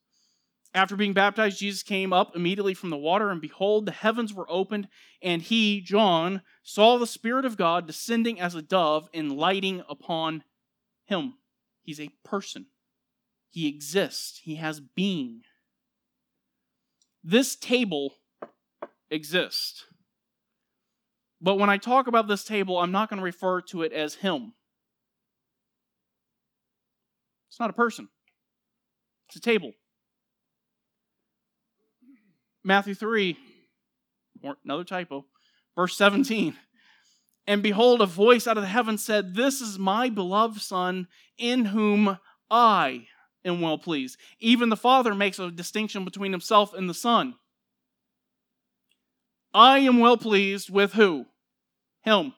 [0.74, 4.50] after being baptized, Jesus came up immediately from the water, and behold, the heavens were
[4.50, 4.88] opened,
[5.22, 10.44] and he, John, saw the Spirit of God descending as a dove and lighting upon
[11.06, 11.34] him.
[11.82, 12.66] He's a person,
[13.48, 15.40] he exists, he has being.
[17.24, 18.14] This table
[19.10, 19.86] exists.
[21.40, 24.16] But when I talk about this table, I'm not going to refer to it as
[24.16, 24.52] him.
[27.48, 28.10] It's not a person,
[29.28, 29.72] it's a table.
[32.68, 33.34] Matthew 3,
[34.62, 35.24] another typo,
[35.74, 36.54] verse 17.
[37.46, 41.08] And behold, a voice out of the heaven said, This is my beloved Son,
[41.38, 42.18] in whom
[42.50, 43.06] I
[43.42, 44.18] am well pleased.
[44.38, 47.36] Even the Father makes a distinction between himself and the Son.
[49.54, 51.24] I am well pleased with who?
[52.02, 52.34] Him.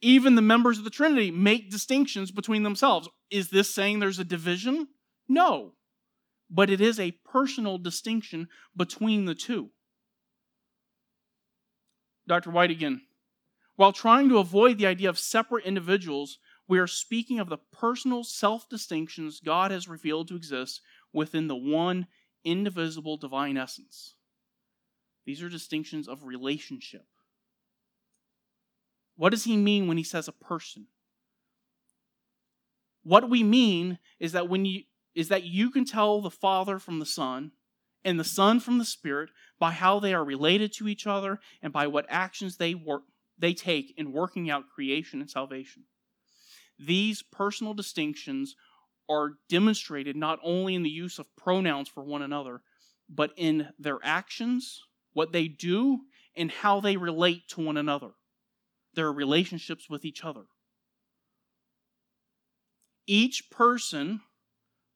[0.00, 3.08] Even the members of the Trinity make distinctions between themselves.
[3.28, 4.86] Is this saying there's a division?
[5.28, 5.72] No
[6.50, 9.70] but it is a personal distinction between the two.
[12.26, 12.50] Dr.
[12.50, 13.02] White again.
[13.76, 18.24] While trying to avoid the idea of separate individuals, we are speaking of the personal
[18.24, 20.80] self distinctions God has revealed to exist
[21.12, 22.06] within the one
[22.44, 24.14] indivisible divine essence.
[25.24, 27.06] These are distinctions of relationship.
[29.16, 30.86] What does he mean when he says a person?
[33.02, 34.82] What we mean is that when you
[35.14, 37.52] is that you can tell the Father from the Son
[38.04, 41.72] and the Son from the Spirit by how they are related to each other and
[41.72, 43.02] by what actions they work
[43.38, 45.84] they take in working out creation and salvation.
[46.78, 48.54] These personal distinctions
[49.08, 52.60] are demonstrated not only in the use of pronouns for one another,
[53.08, 54.82] but in their actions,
[55.12, 56.00] what they do,
[56.36, 58.10] and how they relate to one another,
[58.94, 60.44] their relationships with each other.
[63.06, 64.20] Each person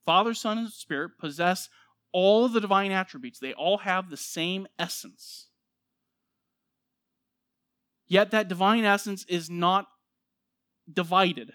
[0.05, 1.69] Father, Son, and Spirit possess
[2.13, 3.39] all the divine attributes.
[3.39, 5.49] They all have the same essence.
[8.07, 9.87] Yet that divine essence is not
[10.93, 11.53] divided,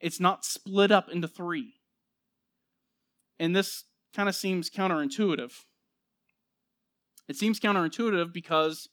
[0.00, 1.74] it's not split up into three.
[3.40, 3.84] And this
[4.14, 5.52] kind of seems counterintuitive.
[7.28, 8.88] It seems counterintuitive because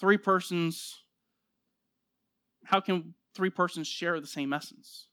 [0.00, 1.04] three persons,
[2.64, 5.08] how can three persons share the same essence?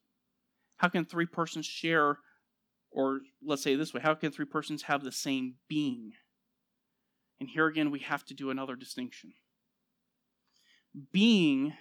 [0.78, 2.18] How can three persons share
[2.92, 6.14] or let's say this way how can three persons have the same being?
[7.40, 9.34] And here again, we have to do another distinction.
[11.12, 11.74] Being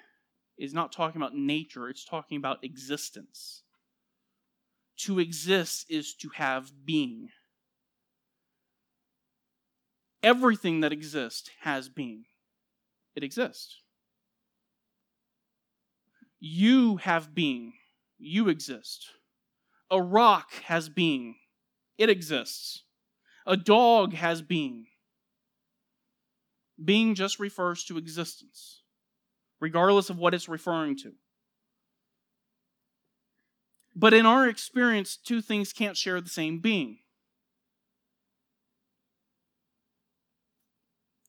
[0.56, 3.62] is not talking about nature, it's talking about existence.
[4.98, 7.28] To exist is to have being.
[10.22, 12.24] Everything that exists has being,
[13.14, 13.80] it exists.
[16.38, 17.72] You have being,
[18.18, 19.10] you exist.
[19.90, 21.36] A rock has being,
[21.98, 22.84] it exists.
[23.46, 24.86] A dog has being.
[26.82, 28.82] Being just refers to existence,
[29.60, 31.12] regardless of what it's referring to.
[33.94, 36.98] But in our experience, two things can't share the same being.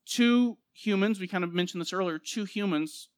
[0.06, 3.10] Two humans, we kind of mentioned this earlier, two humans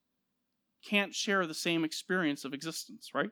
[0.87, 3.31] can't share the same experience of existence, right?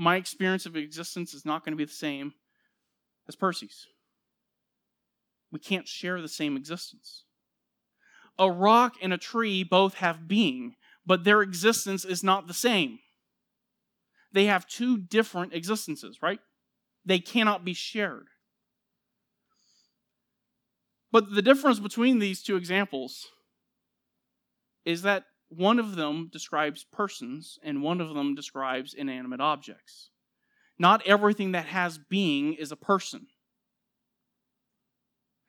[0.00, 2.32] My experience of existence is not going to be the same
[3.28, 3.86] as Percy's.
[5.52, 7.24] We can't share the same existence.
[8.38, 13.00] A rock and a tree both have being, but their existence is not the same.
[14.32, 16.40] They have two different existences, right?
[17.04, 18.28] They cannot be shared.
[21.12, 23.26] But the difference between these two examples
[24.86, 30.10] is that one of them describes persons and one of them describes inanimate objects.
[30.78, 33.26] Not everything that has being is a person.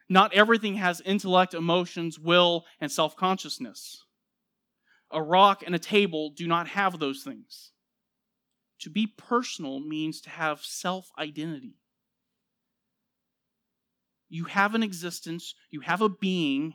[0.09, 4.03] Not everything has intellect, emotions, will, and self consciousness.
[5.11, 7.71] A rock and a table do not have those things.
[8.79, 11.77] To be personal means to have self identity.
[14.29, 16.73] You have an existence, you have a being,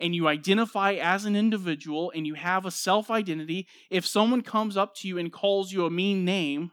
[0.00, 4.76] and you identify as an individual and you have a self identity, if someone comes
[4.76, 6.72] up to you and calls you a mean name,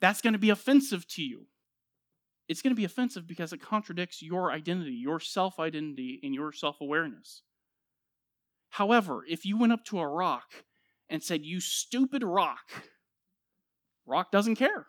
[0.00, 1.46] that's going to be offensive to you.
[2.48, 6.52] It's going to be offensive because it contradicts your identity, your self identity, and your
[6.52, 7.42] self awareness.
[8.70, 10.64] However, if you went up to a rock
[11.08, 12.70] and said, You stupid rock,
[14.06, 14.86] rock doesn't care.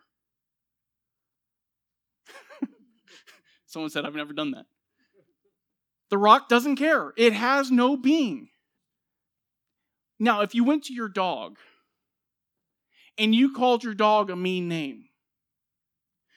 [3.66, 4.66] Someone said, I've never done that.
[6.12, 8.50] The rock doesn't care, it has no being.
[10.20, 11.56] Now, if you went to your dog
[13.16, 15.06] and you called your dog a mean name,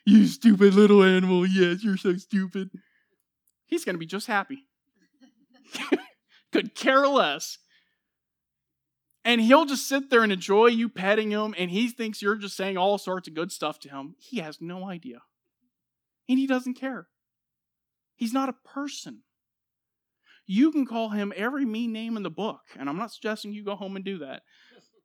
[0.05, 2.69] you stupid little animal, yes, you're so stupid,
[3.65, 4.65] he's going to be just happy.
[6.53, 7.57] Could care less.
[9.25, 12.55] And he'll just sit there and enjoy you petting him, and he thinks you're just
[12.55, 14.15] saying all sorts of good stuff to him.
[14.19, 15.23] He has no idea.
[16.29, 17.07] And he doesn't care.
[18.15, 19.23] He's not a person.
[20.45, 23.63] You can call him every mean name in the book, and I'm not suggesting you
[23.63, 24.43] go home and do that.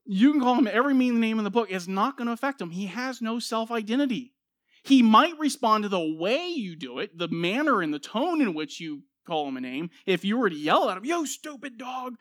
[0.05, 1.68] You can call him every mean name in the book.
[1.70, 2.70] It's not going to affect him.
[2.70, 4.34] He has no self identity.
[4.82, 8.55] He might respond to the way you do it, the manner and the tone in
[8.55, 9.91] which you call him a name.
[10.07, 12.14] If you were to yell at him, yo, stupid dog,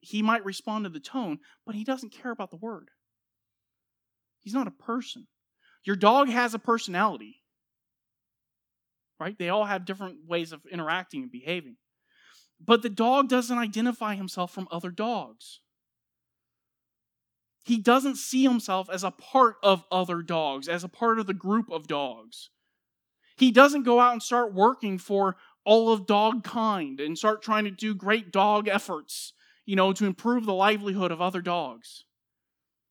[0.00, 2.88] he might respond to the tone, but he doesn't care about the word.
[4.40, 5.26] He's not a person.
[5.84, 7.44] Your dog has a personality
[9.20, 9.38] right?
[9.38, 11.76] They all have different ways of interacting and behaving.
[12.64, 15.60] But the dog doesn't identify himself from other dogs.
[17.64, 21.34] He doesn't see himself as a part of other dogs, as a part of the
[21.34, 22.50] group of dogs.
[23.36, 27.64] He doesn't go out and start working for all of dog kind and start trying
[27.64, 29.32] to do great dog efforts,
[29.64, 32.04] you know, to improve the livelihood of other dogs.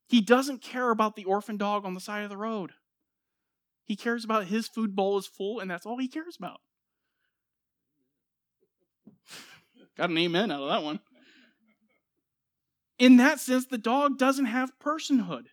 [0.07, 2.71] He doesn't care about the orphan dog on the side of the road.
[3.85, 6.61] He cares about his food bowl is full, and that's all he cares about.
[9.97, 10.99] Got an amen out of that one.
[12.99, 15.45] In that sense, the dog doesn't have personhood.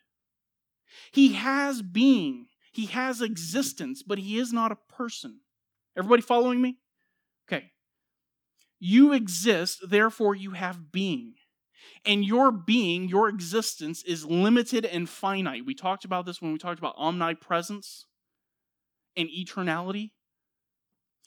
[1.12, 5.40] He has being, he has existence, but he is not a person.
[5.96, 6.78] Everybody following me?
[7.48, 7.70] Okay.
[8.78, 11.34] You exist, therefore you have being.
[12.04, 15.66] And your being, your existence is limited and finite.
[15.66, 18.06] We talked about this when we talked about omnipresence
[19.16, 20.12] and eternality,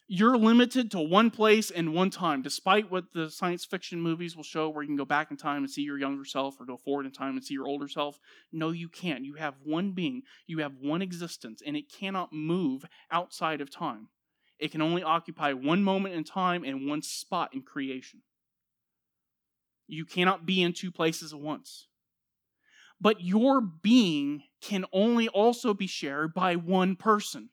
[0.07, 4.43] you're limited to one place and one time, despite what the science fiction movies will
[4.43, 6.77] show, where you can go back in time and see your younger self or go
[6.77, 8.19] forward in time and see your older self.
[8.51, 9.23] No, you can't.
[9.23, 14.09] You have one being, you have one existence, and it cannot move outside of time.
[14.59, 18.21] It can only occupy one moment in time and one spot in creation.
[19.87, 21.87] You cannot be in two places at once.
[22.99, 27.49] But your being can only also be shared by one person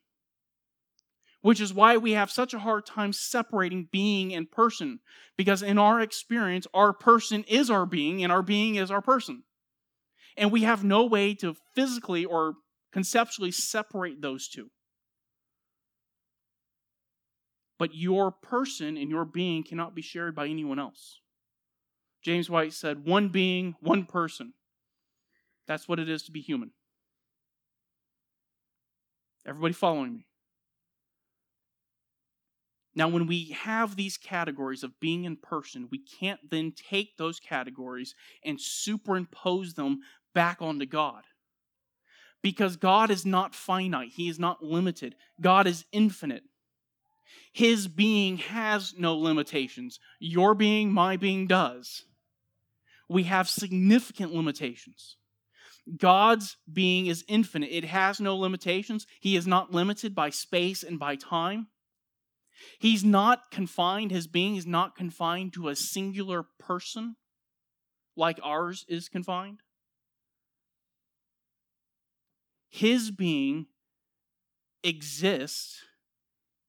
[1.43, 5.01] which is why we have such a hard time separating being and person.
[5.37, 9.43] Because in our experience, our person is our being, and our being is our person.
[10.37, 12.55] And we have no way to physically or
[12.93, 14.71] conceptually separate those two.
[17.79, 21.21] But your person and your being cannot be shared by anyone else.
[22.23, 24.53] James White said, one being, one person.
[25.67, 26.73] That's what it is to be human.
[29.47, 30.27] Everybody following me?
[33.01, 37.41] Now, when we have these categories of being in person, we can't then take those
[37.41, 40.01] categories and superimpose them
[40.35, 41.23] back onto God.
[42.43, 46.43] Because God is not finite, He is not limited, God is infinite.
[47.55, 49.99] His being has no limitations.
[50.19, 52.05] Your being, my being does.
[53.09, 55.17] We have significant limitations.
[55.97, 59.07] God's being is infinite, it has no limitations.
[59.21, 61.69] He is not limited by space and by time.
[62.79, 67.17] He's not confined, his being is not confined to a singular person
[68.17, 69.61] like ours is confined.
[72.69, 73.67] His being
[74.85, 75.81] exists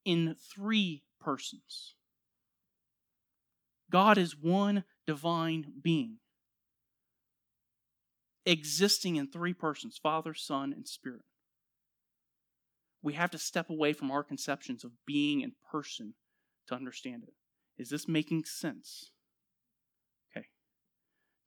[0.05, 1.95] in three persons.
[3.91, 6.17] God is one divine being,
[8.45, 11.25] existing in three persons Father, Son, and Spirit.
[13.01, 16.13] We have to step away from our conceptions of being and person
[16.67, 17.33] to understand it.
[17.77, 19.11] Is this making sense?
[20.31, 20.47] Okay.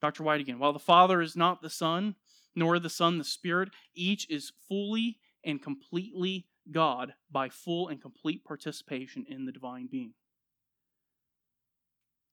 [0.00, 0.22] Dr.
[0.22, 0.58] White again.
[0.58, 2.16] While the Father is not the Son,
[2.56, 8.44] nor the Son the Spirit, each is fully and completely God by full and complete
[8.44, 10.14] participation in the divine being.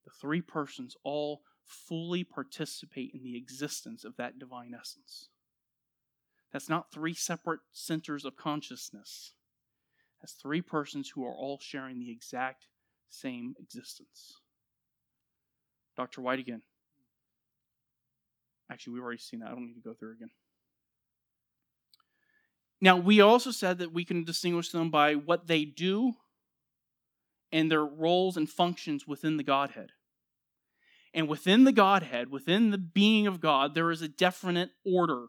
[0.06, 5.30] The three persons all fully participate in the existence of that divine essence.
[6.52, 9.34] That's not three separate centers of consciousness.
[10.22, 12.68] That's three persons who are all sharing the exact
[13.10, 14.40] same existence.
[15.98, 16.22] Dr.
[16.22, 16.62] White again.
[18.72, 19.48] Actually, we've already seen that.
[19.48, 20.30] I don't need to go through again.
[22.80, 26.14] Now, we also said that we can distinguish them by what they do
[27.52, 29.90] and their roles and functions within the Godhead.
[31.14, 35.28] And within the Godhead, within the being of God, there is a definite order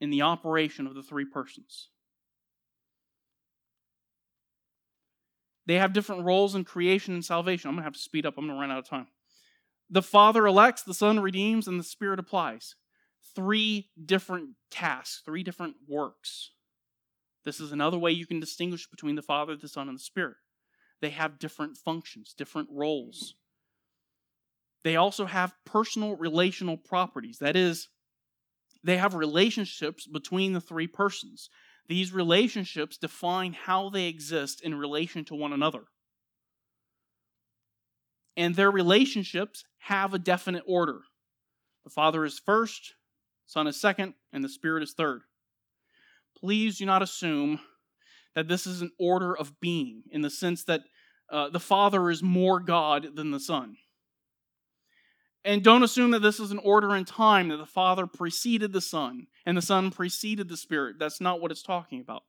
[0.00, 1.88] in the operation of the three persons.
[5.66, 7.68] They have different roles in creation and salvation.
[7.68, 9.08] I'm going to have to speed up, I'm going to run out of time.
[9.88, 12.74] The Father elects, the Son redeems, and the Spirit applies
[13.34, 16.52] three different tasks, three different works.
[17.44, 20.36] This is another way you can distinguish between the Father, the Son, and the Spirit.
[21.00, 23.34] They have different functions, different roles.
[24.84, 27.38] They also have personal relational properties.
[27.38, 27.88] That is,
[28.82, 31.50] they have relationships between the three persons.
[31.88, 35.84] These relationships define how they exist in relation to one another.
[38.36, 41.00] And their relationships have a definite order.
[41.84, 42.94] The Father is first,
[43.46, 45.22] Son is second, and the Spirit is third.
[46.38, 47.60] Please do not assume
[48.34, 50.82] that this is an order of being in the sense that
[51.30, 53.76] uh, the Father is more God than the Son.
[55.44, 58.80] And don't assume that this is an order in time, that the Father preceded the
[58.80, 60.96] Son and the Son preceded the Spirit.
[60.98, 62.24] That's not what it's talking about.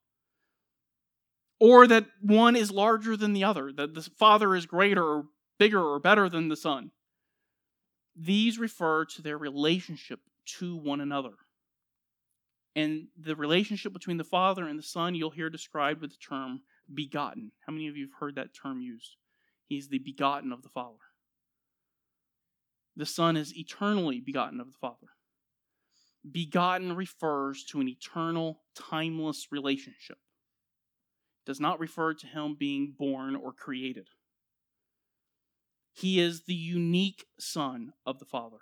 [1.59, 5.25] Or that one is larger than the other, that the Father is greater or
[5.59, 6.91] bigger or better than the Son.
[8.15, 10.21] These refer to their relationship
[10.59, 11.33] to one another.
[12.75, 16.61] And the relationship between the Father and the Son, you'll hear described with the term
[16.93, 17.51] begotten.
[17.67, 19.17] How many of you have heard that term used?
[19.67, 20.95] He's the begotten of the Father.
[22.95, 25.07] The Son is eternally begotten of the Father.
[26.29, 30.17] Begotten refers to an eternal, timeless relationship.
[30.17, 34.07] It does not refer to him being born or created.
[35.93, 38.59] He is the unique Son of the Father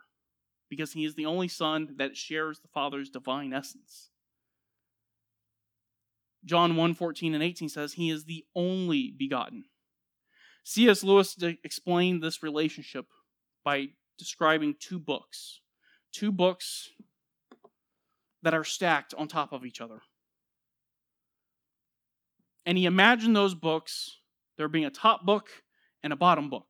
[0.70, 4.10] because he is the only Son that shares the Father's divine essence.
[6.46, 9.66] John 1 14 and 18 says, He is the only begotten.
[10.64, 11.04] C.S.
[11.04, 13.08] Lewis explained this relationship
[13.64, 13.90] by
[14.20, 15.62] describing two books.
[16.12, 16.90] Two books
[18.44, 20.02] that are stacked on top of each other.
[22.66, 24.18] And he imagined those books,
[24.58, 25.50] there being a top book
[26.04, 26.68] and a bottom book.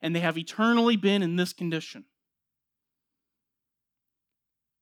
[0.00, 2.04] And they have eternally been in this condition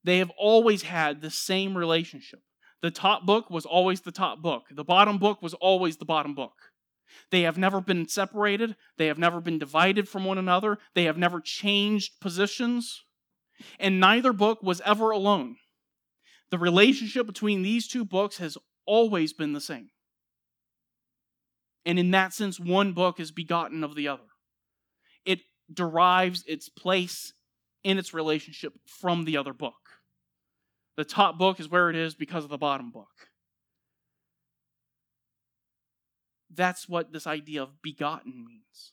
[0.07, 2.41] they have always had the same relationship.
[2.81, 6.35] The top book was always the top book, the bottom book was always the bottom
[6.35, 6.55] book.
[7.31, 11.19] They have never been separated, they have never been divided from one another, they have
[11.19, 13.05] never changed positions,
[13.79, 15.57] and neither book was ever alone.
[16.51, 19.91] The relationship between these two books has always been the same.
[21.85, 24.25] And in that sense, one book is begotten of the other.
[25.25, 25.41] It
[25.73, 27.33] derives its place
[27.85, 29.75] in its relationship from the other book.
[30.97, 33.29] The top book is where it is because of the bottom book.
[36.57, 38.93] That's what this idea of begotten means.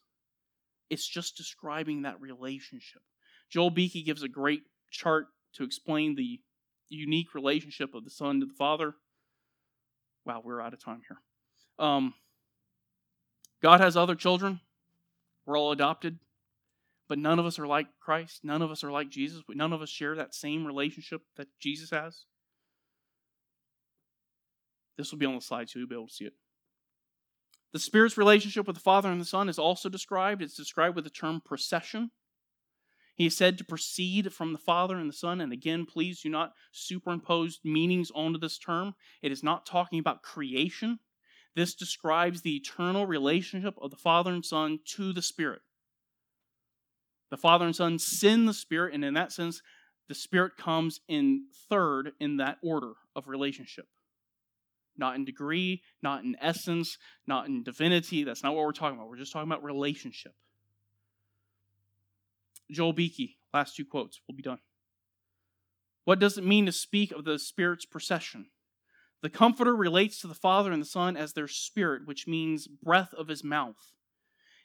[0.90, 3.02] It's just describing that relationship.
[3.50, 6.40] Joel Beeke gives a great chart to explain the
[6.90, 8.96] unique relationship of the Son to the Father.
[10.26, 11.18] Wow, we're out of time here.
[11.80, 12.14] Um,
[13.62, 14.60] God has other children.
[15.46, 16.20] We're all adopted
[17.08, 18.44] but none of us are like Christ.
[18.44, 19.44] None of us are like Jesus.
[19.50, 22.26] None of us share that same relationship that Jesus has.
[24.98, 26.34] This will be on the slide, so you'll be able to see it.
[27.74, 30.42] The Spirit's relationship with the Father and the Son is also described.
[30.42, 32.12] It's described with the term procession.
[33.16, 35.42] He is said to proceed from the Father and the Son.
[35.42, 38.94] And again, please do not superimpose meanings onto this term.
[39.22, 41.00] It is not talking about creation.
[41.56, 45.62] This describes the eternal relationship of the Father and Son to the Spirit.
[47.30, 49.62] The Father and Son send the Spirit, and in that sense,
[50.08, 53.88] the Spirit comes in third in that order of relationship.
[54.98, 58.24] Not in degree, not in essence, not in divinity.
[58.24, 59.10] That's not what we're talking about.
[59.10, 60.34] We're just talking about relationship.
[62.72, 64.60] Joel Beeke, last two quotes, we'll be done.
[66.06, 68.48] What does it mean to speak of the Spirit's procession?
[69.22, 73.14] The Comforter relates to the Father and the Son as their spirit, which means breath
[73.14, 73.94] of his mouth.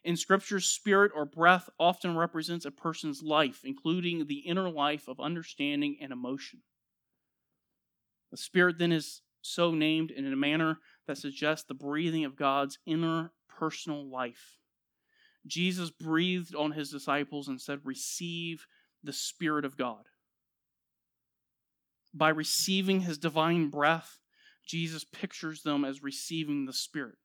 [0.02, 5.20] In Scripture, spirit or breath often represents a person's life, including the inner life of
[5.20, 6.62] understanding and emotion.
[8.30, 12.78] The Spirit then is so named in a manner that suggests the breathing of God's
[12.86, 14.58] inner personal life.
[15.46, 18.66] Jesus breathed on his disciples and said, Receive
[19.02, 20.04] the Spirit of God.
[22.12, 24.18] By receiving his divine breath,
[24.66, 27.16] Jesus pictures them as receiving the Spirit.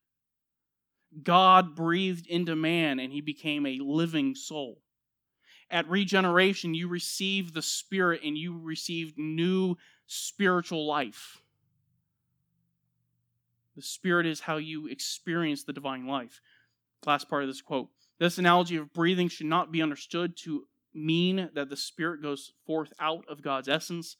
[1.21, 4.81] God breathed into man and he became a living soul.
[5.69, 9.75] At regeneration, you receive the Spirit and you received new
[10.07, 11.42] spiritual life.
[13.75, 16.41] The Spirit is how you experience the divine life.
[17.05, 17.89] Last part of this quote.
[18.19, 22.93] This analogy of breathing should not be understood to mean that the Spirit goes forth
[22.99, 24.15] out of God's essence,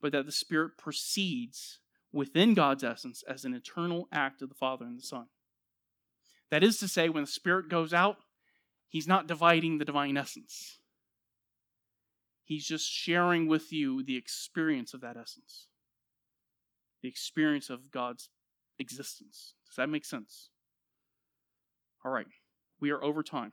[0.00, 1.78] but that the Spirit proceeds
[2.12, 5.26] within God's essence as an eternal act of the Father and the Son.
[6.50, 8.18] That is to say, when the Spirit goes out,
[8.88, 10.80] He's not dividing the divine essence.
[12.44, 15.68] He's just sharing with you the experience of that essence,
[17.00, 18.28] the experience of God's
[18.80, 19.54] existence.
[19.66, 20.50] Does that make sense?
[22.04, 22.26] All right,
[22.80, 23.52] we are over time.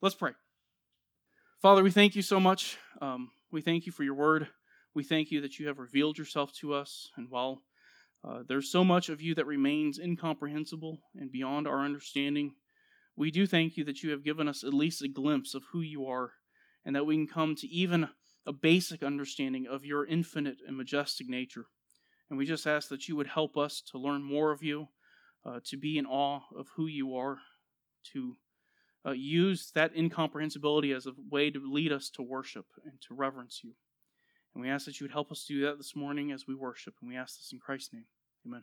[0.00, 0.32] Let's pray.
[1.60, 2.78] Father, we thank you so much.
[3.00, 4.48] Um, we thank you for your word.
[4.94, 7.10] We thank you that you have revealed yourself to us.
[7.16, 7.62] And while
[8.22, 12.52] uh, there's so much of you that remains incomprehensible and beyond our understanding,
[13.16, 15.80] we do thank you that you have given us at least a glimpse of who
[15.80, 16.32] you are
[16.84, 18.08] and that we can come to even
[18.46, 21.66] a basic understanding of your infinite and majestic nature.
[22.28, 24.88] And we just ask that you would help us to learn more of you,
[25.44, 27.38] uh, to be in awe of who you are,
[28.12, 28.36] to
[29.06, 33.60] uh, use that incomprehensibility as a way to lead us to worship and to reverence
[33.62, 33.72] you.
[34.54, 36.54] And we ask that you would help us to do that this morning as we
[36.54, 36.94] worship.
[37.00, 38.06] And we ask this in Christ's name.
[38.46, 38.62] Amen.